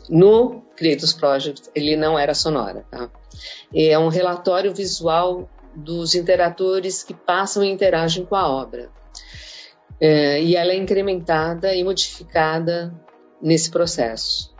No 0.08 0.62
Creatus 0.74 1.12
Project, 1.12 1.68
ele 1.74 1.96
não 1.96 2.18
era 2.18 2.34
sonora, 2.34 2.84
tá? 2.90 3.10
É 3.74 3.98
um 3.98 4.08
relatório 4.08 4.74
visual 4.74 5.48
dos 5.74 6.14
interatores 6.14 7.02
que 7.02 7.14
passam 7.14 7.62
e 7.62 7.70
interagem 7.70 8.24
com 8.24 8.34
a 8.34 8.48
obra. 8.48 8.90
É, 10.00 10.42
e 10.42 10.56
ela 10.56 10.72
é 10.72 10.76
incrementada 10.76 11.74
e 11.74 11.84
modificada 11.84 12.94
nesse 13.40 13.70
processo. 13.70 14.54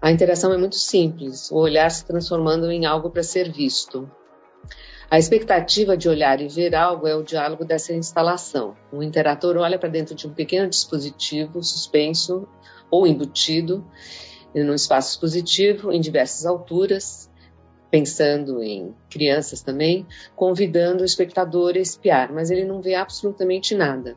A 0.00 0.10
interação 0.10 0.52
é 0.52 0.56
muito 0.56 0.76
simples, 0.76 1.50
o 1.50 1.56
olhar 1.56 1.90
se 1.90 2.04
transformando 2.06 2.70
em 2.70 2.86
algo 2.86 3.10
para 3.10 3.22
ser 3.22 3.52
visto. 3.52 4.10
A 5.10 5.18
expectativa 5.18 5.96
de 5.96 6.06
olhar 6.06 6.38
e 6.38 6.48
ver 6.48 6.74
algo 6.74 7.06
é 7.06 7.16
o 7.16 7.22
diálogo 7.22 7.64
dessa 7.64 7.94
instalação. 7.94 8.76
O 8.92 9.02
interator 9.02 9.56
olha 9.56 9.78
para 9.78 9.88
dentro 9.88 10.14
de 10.14 10.26
um 10.26 10.34
pequeno 10.34 10.68
dispositivo 10.68 11.62
suspenso 11.62 12.46
ou 12.90 13.06
embutido 13.06 13.82
no 14.54 14.74
espaço 14.74 15.12
expositivo 15.12 15.90
em 15.90 15.98
diversas 15.98 16.44
alturas, 16.44 17.30
pensando 17.90 18.62
em 18.62 18.94
crianças 19.08 19.62
também, 19.62 20.06
convidando 20.36 21.02
o 21.02 21.06
espectador 21.06 21.74
a 21.76 21.80
espiar, 21.80 22.30
mas 22.30 22.50
ele 22.50 22.66
não 22.66 22.82
vê 22.82 22.94
absolutamente 22.94 23.74
nada. 23.74 24.14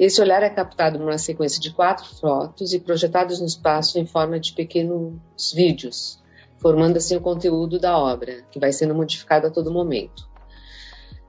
Esse 0.00 0.20
olhar 0.20 0.42
é 0.42 0.50
captado 0.50 0.98
numa 0.98 1.18
sequência 1.18 1.60
de 1.60 1.72
quatro 1.72 2.12
fotos 2.16 2.72
e 2.72 2.80
projetados 2.80 3.38
no 3.38 3.46
espaço 3.46 4.00
em 4.00 4.06
forma 4.06 4.40
de 4.40 4.52
pequenos 4.52 5.52
vídeos, 5.54 6.20
formando 6.58 6.96
assim 6.96 7.16
o 7.16 7.20
conteúdo 7.20 7.78
da 7.78 7.96
obra, 7.96 8.44
que 8.50 8.58
vai 8.58 8.72
sendo 8.72 8.94
modificado 8.94 9.46
a 9.46 9.50
todo 9.50 9.72
momento. 9.72 10.28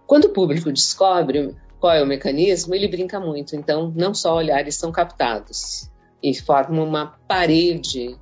Quando 0.06 0.26
o 0.26 0.34
público 0.34 0.72
descobre 0.72 1.56
qual 1.80 1.94
é 1.94 2.04
o 2.04 2.08
mecanismo, 2.08 2.76
ele 2.76 2.88
brinca 2.88 3.20
muito, 3.20 3.56
então 3.56 3.94
não 3.96 4.14
só 4.14 4.36
olhares 4.36 4.76
são 4.76 4.92
captados 4.92 5.90
e 6.22 6.34
formam 6.34 6.84
uma 6.84 7.18
parede 7.28 8.18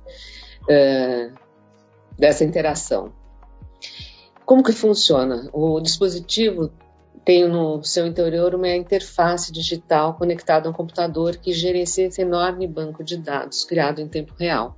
uh, 0.64 1.34
dessa 2.16 2.44
interação. 2.44 3.12
Como 4.44 4.62
que 4.62 4.72
funciona? 4.72 5.48
O 5.52 5.80
dispositivo 5.80 6.70
tem 7.24 7.46
no 7.46 7.82
seu 7.84 8.06
interior 8.06 8.54
uma 8.54 8.74
interface 8.74 9.52
digital 9.52 10.14
conectada 10.14 10.66
a 10.66 10.70
um 10.70 10.74
computador 10.74 11.36
que 11.36 11.52
gerencia 11.52 12.06
esse 12.06 12.22
enorme 12.22 12.66
banco 12.66 13.04
de 13.04 13.18
dados 13.18 13.64
criado 13.64 14.00
em 14.00 14.08
tempo 14.08 14.32
real. 14.38 14.77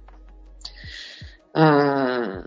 A, 1.54 2.44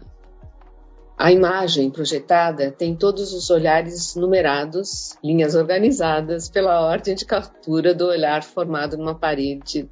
a 1.17 1.31
imagem 1.31 1.89
projetada 1.89 2.71
tem 2.71 2.95
todos 2.95 3.33
os 3.33 3.49
olhares 3.49 4.15
numerados, 4.15 5.17
linhas 5.23 5.55
organizadas 5.55 6.49
pela 6.49 6.81
ordem 6.81 7.15
de 7.15 7.25
captura 7.25 7.93
do 7.93 8.07
olhar 8.07 8.43
formado 8.43 8.97
numa 8.97 9.15
parede 9.15 9.89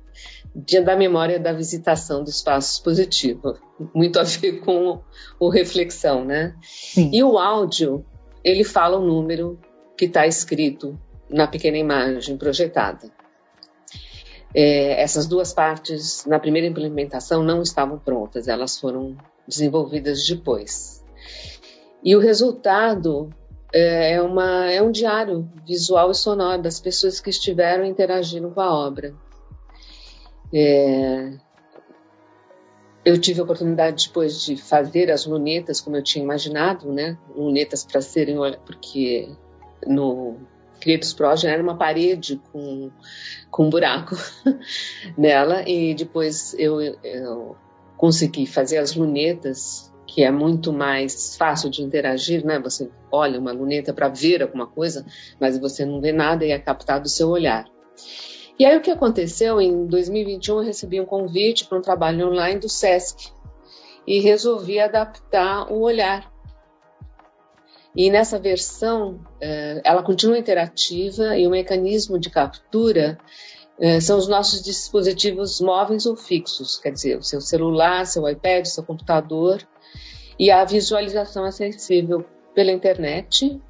dia 0.55 0.81
da 0.81 0.95
memória 0.95 1.39
da 1.39 1.53
visitação 1.53 2.23
do 2.23 2.29
espaço 2.29 2.73
expositivo, 2.73 3.57
muito 3.93 4.19
a 4.19 4.23
ver 4.23 4.59
com 4.59 5.01
o, 5.39 5.49
reflexão, 5.49 6.25
né? 6.25 6.55
Sim. 6.61 7.09
E 7.13 7.23
o 7.23 7.37
áudio, 7.37 8.05
ele 8.43 8.63
fala 8.63 8.97
o 8.97 9.05
número 9.05 9.59
que 9.97 10.05
está 10.05 10.27
escrito 10.27 10.99
na 11.29 11.47
pequena 11.47 11.77
imagem 11.77 12.37
projetada. 12.37 13.09
É, 14.53 15.01
essas 15.01 15.27
duas 15.27 15.53
partes, 15.53 16.25
na 16.25 16.39
primeira 16.39 16.67
implementação, 16.67 17.43
não 17.43 17.61
estavam 17.61 17.97
prontas, 17.97 18.47
elas 18.47 18.79
foram 18.79 19.15
desenvolvidas 19.47 20.25
depois. 20.27 21.03
E 22.03 22.15
o 22.15 22.19
resultado 22.19 23.33
é, 23.73 24.13
é 24.13 24.21
uma, 24.21 24.69
é 24.69 24.81
um 24.81 24.91
diário 24.91 25.49
visual 25.65 26.11
e 26.11 26.15
sonoro 26.15 26.61
das 26.61 26.79
pessoas 26.79 27.19
que 27.19 27.29
estiveram 27.29 27.85
interagindo 27.85 28.49
com 28.51 28.61
a 28.61 28.73
obra. 28.73 29.13
É, 30.53 31.31
eu 33.05 33.19
tive 33.19 33.39
a 33.39 33.43
oportunidade 33.43 34.07
depois 34.07 34.43
de 34.43 34.57
fazer 34.57 35.09
as 35.09 35.25
lunetas 35.25 35.81
como 35.81 35.95
eu 35.95 36.03
tinha 36.03 36.23
imaginado, 36.23 36.91
né? 36.91 37.17
Lunetas 37.35 37.83
para 37.83 38.01
serem, 38.01 38.37
porque 38.65 39.29
no 39.87 40.37
Creatus 40.81 41.13
Project 41.13 41.47
era 41.47 41.63
uma 41.63 41.77
parede 41.77 42.41
com, 42.51 42.91
com 43.49 43.67
um 43.67 43.69
buraco 43.69 44.15
nela 45.17 45.63
e 45.67 45.93
depois 45.93 46.53
eu, 46.57 46.81
eu 46.81 47.55
consegui 47.95 48.45
fazer 48.47 48.79
as 48.79 48.95
lunetas 48.95 49.91
que 50.07 50.23
é 50.23 50.31
muito 50.31 50.73
mais 50.73 51.37
fácil 51.37 51.69
de 51.69 51.81
interagir, 51.81 52.45
né? 52.45 52.59
Você 52.59 52.89
olha 53.09 53.39
uma 53.39 53.53
luneta 53.53 53.93
para 53.93 54.09
ver 54.09 54.41
alguma 54.41 54.67
coisa, 54.67 55.05
mas 55.39 55.57
você 55.57 55.85
não 55.85 56.01
vê 56.01 56.11
nada 56.11 56.43
e 56.43 56.51
é 56.51 56.59
captado 56.59 57.05
o 57.05 57.09
seu 57.09 57.29
olhar. 57.29 57.65
E 58.59 58.65
aí 58.65 58.77
o 58.77 58.81
que 58.81 58.91
aconteceu? 58.91 59.61
Em 59.61 59.85
2021 59.87 60.57
eu 60.57 60.63
recebi 60.63 60.99
um 60.99 61.05
convite 61.05 61.65
para 61.65 61.77
um 61.77 61.81
trabalho 61.81 62.27
online 62.27 62.59
do 62.59 62.67
SESC 62.67 63.31
e 64.05 64.19
resolvi 64.19 64.79
adaptar 64.79 65.71
o 65.71 65.81
olhar. 65.81 66.30
E 67.95 68.09
nessa 68.09 68.39
versão, 68.39 69.19
eh, 69.41 69.81
ela 69.83 70.01
continua 70.01 70.37
interativa 70.37 71.37
e 71.37 71.45
o 71.45 71.49
mecanismo 71.49 72.17
de 72.17 72.29
captura 72.29 73.17
eh, 73.79 73.99
são 73.99 74.17
os 74.17 74.27
nossos 74.27 74.61
dispositivos 74.61 75.59
móveis 75.59 76.05
ou 76.05 76.15
fixos, 76.15 76.79
quer 76.79 76.91
dizer, 76.91 77.17
o 77.17 77.23
seu 77.23 77.41
celular, 77.41 78.05
seu 78.05 78.27
iPad, 78.29 78.65
seu 78.65 78.83
computador, 78.83 79.61
e 80.39 80.49
a 80.49 80.63
visualização 80.63 81.51
sensível 81.51 82.25
pela 82.55 82.71
internet 82.71 83.61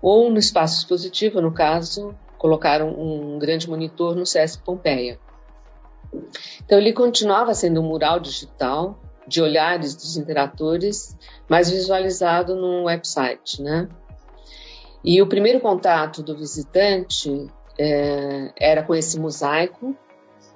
ou 0.00 0.30
no 0.30 0.38
espaço 0.38 0.78
expositivo, 0.78 1.40
no 1.40 1.52
caso, 1.52 2.14
colocaram 2.38 2.88
um 2.88 3.38
grande 3.38 3.68
monitor 3.68 4.14
no 4.14 4.24
SESC 4.24 4.62
Pompeia. 4.62 5.18
Então 6.64 6.78
ele 6.78 6.92
continuava 6.92 7.52
sendo 7.54 7.80
um 7.80 7.88
mural 7.88 8.18
digital 8.18 8.98
de 9.30 9.40
olhares 9.40 9.94
dos 9.94 10.16
interatores, 10.16 11.16
mas 11.48 11.70
visualizado 11.70 12.56
num 12.56 12.84
website, 12.84 13.62
né? 13.62 13.88
E 15.04 15.22
o 15.22 15.26
primeiro 15.28 15.60
contato 15.60 16.20
do 16.20 16.36
visitante 16.36 17.46
é, 17.78 18.52
era 18.56 18.82
com 18.82 18.92
esse 18.92 19.18
mosaico 19.18 19.96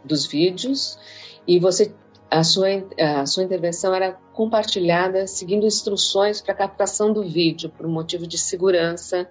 dos 0.04 0.26
vídeos 0.26 0.98
e 1.46 1.58
você 1.58 1.94
a 2.30 2.42
sua, 2.42 2.66
a 2.98 3.24
sua 3.26 3.44
intervenção 3.44 3.94
era 3.94 4.12
compartilhada 4.32 5.24
seguindo 5.24 5.66
instruções 5.66 6.40
para 6.40 6.52
captação 6.52 7.12
do 7.12 7.22
vídeo 7.22 7.70
por 7.70 7.86
motivo 7.86 8.26
de 8.26 8.36
segurança 8.36 9.30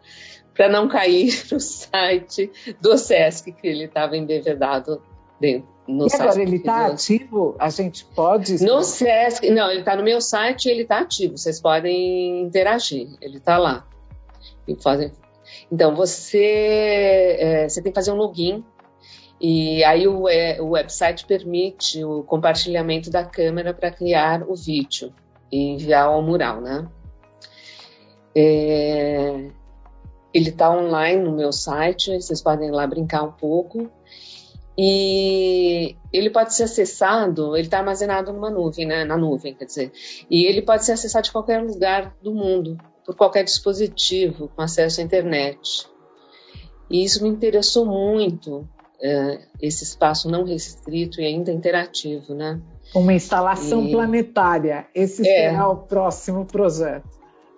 para 0.53 0.69
não 0.69 0.88
cair 0.88 1.34
no 1.51 1.60
site 1.60 2.49
do 2.79 2.97
SESC 2.97 3.51
que 3.51 3.67
ele 3.67 3.86
estava 3.86 4.15
embebedado 4.15 5.01
dentro. 5.38 5.72
No 5.88 6.08
e 6.08 6.13
agora 6.13 6.41
ele 6.41 6.56
está 6.58 6.88
ativo? 6.88 7.56
A 7.60 7.69
gente 7.69 8.06
pode? 8.06 8.63
No 8.63 8.84
SESC, 8.84 9.50
não, 9.50 9.69
ele 9.69 9.82
está 9.82 9.96
no 9.96 10.04
meu 10.04 10.22
site 10.22 10.67
e 10.67 10.72
ele 10.72 10.84
está 10.84 11.00
ativo. 11.00 11.38
Vocês 11.38 11.60
podem 11.60 12.41
interagir, 12.41 13.10
ele 13.22 13.38
está 13.38 13.58
lá. 13.58 13.86
E 14.67 14.76
fazem... 14.82 15.12
Então 15.72 15.96
você, 15.96 17.38
é, 17.39 17.69
você 17.69 17.82
tem 17.82 17.91
que 17.91 18.00
fazer 18.00 18.12
um 18.12 18.15
login 18.15 18.63
e 19.46 19.84
aí 19.84 20.08
o, 20.08 20.30
é, 20.30 20.62
o 20.62 20.69
website 20.69 21.26
permite 21.26 22.02
o 22.02 22.24
compartilhamento 22.24 23.10
da 23.10 23.26
câmera 23.26 23.74
para 23.74 23.91
criar 23.91 24.41
o 24.50 24.56
vídeo 24.56 25.13
e 25.52 25.74
enviar 25.74 26.06
ao 26.06 26.22
mural, 26.22 26.62
né? 26.62 26.88
É, 28.34 29.50
ele 30.34 30.50
está 30.50 30.72
online 30.72 31.22
no 31.22 31.36
meu 31.36 31.52
site, 31.52 32.15
vocês 32.15 32.41
podem 32.41 32.69
ir 32.69 32.72
lá 32.72 32.88
brincar 32.88 33.24
um 33.24 33.34
pouco. 33.34 33.89
E 34.77 35.95
ele 36.12 36.29
pode 36.29 36.55
ser 36.55 36.63
acessado, 36.63 37.55
ele 37.55 37.67
está 37.67 37.79
armazenado 37.79 38.33
numa 38.33 38.49
nuvem, 38.49 38.86
né? 38.86 39.05
na 39.05 39.17
nuvem, 39.17 39.53
quer 39.53 39.65
dizer. 39.65 39.91
E 40.29 40.45
ele 40.45 40.62
pode 40.62 40.83
ser 40.83 40.93
acessado 40.93 41.25
de 41.25 41.31
qualquer 41.31 41.62
lugar 41.62 42.15
do 42.21 42.33
mundo, 42.33 42.77
por 43.05 43.15
qualquer 43.15 43.43
dispositivo 43.43 44.49
com 44.55 44.62
acesso 44.62 44.99
à 44.99 45.03
internet. 45.03 45.88
E 46.89 47.03
isso 47.03 47.23
me 47.23 47.29
interessou 47.29 47.86
muito, 47.86 48.67
é, 49.01 49.39
esse 49.62 49.83
espaço 49.83 50.29
não 50.29 50.43
restrito 50.43 51.21
e 51.21 51.25
ainda 51.25 51.51
interativo, 51.51 52.33
né? 52.33 52.59
Uma 52.95 53.13
instalação 53.13 53.86
e... 53.86 53.91
planetária. 53.91 54.88
Esse 54.93 55.27
é. 55.27 55.49
será 55.51 55.69
o 55.69 55.77
próximo 55.77 56.45
projeto. 56.45 57.07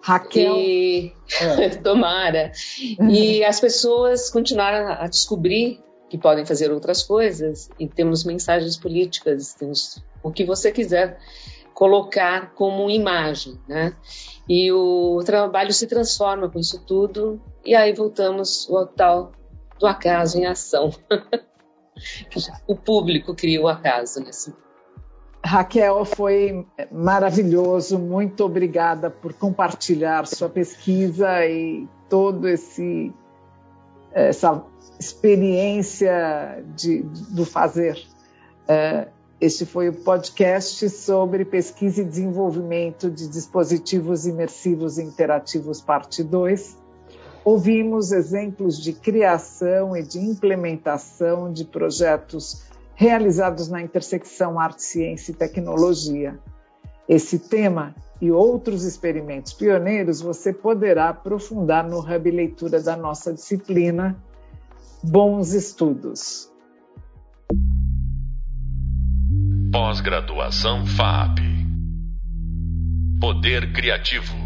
Raquel. 0.01 0.55
E... 0.57 1.13
É. 1.41 1.69
Tomara. 1.81 2.51
E 3.09 3.43
as 3.43 3.59
pessoas 3.59 4.29
continuaram 4.29 4.91
a 4.91 5.07
descobrir 5.07 5.79
que 6.15 6.21
podem 6.21 6.45
fazer 6.45 6.71
outras 6.71 7.03
coisas 7.03 7.69
e 7.77 7.87
temos 7.87 8.23
mensagens 8.23 8.77
políticas, 8.77 9.53
temos 9.53 10.01
o 10.23 10.31
que 10.31 10.45
você 10.45 10.71
quiser 10.71 11.19
colocar 11.73 12.53
como 12.53 12.89
imagem, 12.89 13.59
né? 13.67 13.93
E 14.47 14.71
o 14.71 15.21
trabalho 15.25 15.73
se 15.73 15.87
transforma 15.87 16.49
com 16.49 16.57
isso 16.57 16.81
tudo 16.85 17.41
e 17.65 17.75
aí 17.75 17.93
voltamos 17.93 18.69
ao 18.71 18.87
tal 18.87 19.33
do 19.77 19.85
acaso 19.85 20.37
em 20.37 20.45
ação. 20.45 20.91
o 22.65 22.75
público 22.75 23.35
cria 23.35 23.61
o 23.61 23.67
acaso 23.67 24.21
nesse 24.21 24.53
Raquel, 25.43 26.05
foi 26.05 26.65
maravilhoso. 26.91 27.99
Muito 27.99 28.43
obrigada 28.43 29.11
por 29.11 29.33
compartilhar 29.33 30.25
sua 30.25 30.49
pesquisa 30.49 31.45
e 31.45 31.87
todo 32.09 32.47
esse 32.47 33.13
essa 34.15 34.63
experiência 34.99 36.63
de, 36.75 37.03
do 37.03 37.45
fazer. 37.45 38.01
É, 38.67 39.09
este 39.39 39.65
foi 39.65 39.89
o 39.89 39.93
podcast 39.93 40.89
sobre 40.89 41.43
pesquisa 41.43 42.01
e 42.01 42.05
desenvolvimento 42.05 43.11
de 43.11 43.27
dispositivos 43.27 44.25
imersivos 44.25 44.97
interativos, 44.97 45.81
parte 45.81 46.23
2. 46.23 46.77
Ouvimos 47.43 48.11
exemplos 48.11 48.81
de 48.81 48.93
criação 48.93 49.95
e 49.95 50.01
de 50.01 50.17
implementação 50.17 51.51
de 51.51 51.65
projetos 51.65 52.63
realizados 52.95 53.67
na 53.67 53.81
intersecção 53.81 54.57
arte, 54.57 54.81
ciência 54.81 55.31
e 55.31 55.35
tecnologia. 55.35 56.39
Esse 57.07 57.37
tema 57.37 57.95
e 58.19 58.31
outros 58.31 58.83
experimentos 58.83 59.53
pioneiros 59.53 60.21
você 60.21 60.51
poderá 60.51 61.09
aprofundar 61.09 61.87
no 61.87 61.99
Hub 61.99 62.31
Leitura 62.31 62.81
da 62.81 62.95
nossa 62.95 63.33
disciplina. 63.33 64.15
Bons 65.03 65.53
estudos! 65.53 66.51
Pós-graduação 69.71 70.85
FAP 70.85 71.39
Poder 73.19 73.73
Criativo 73.73 74.44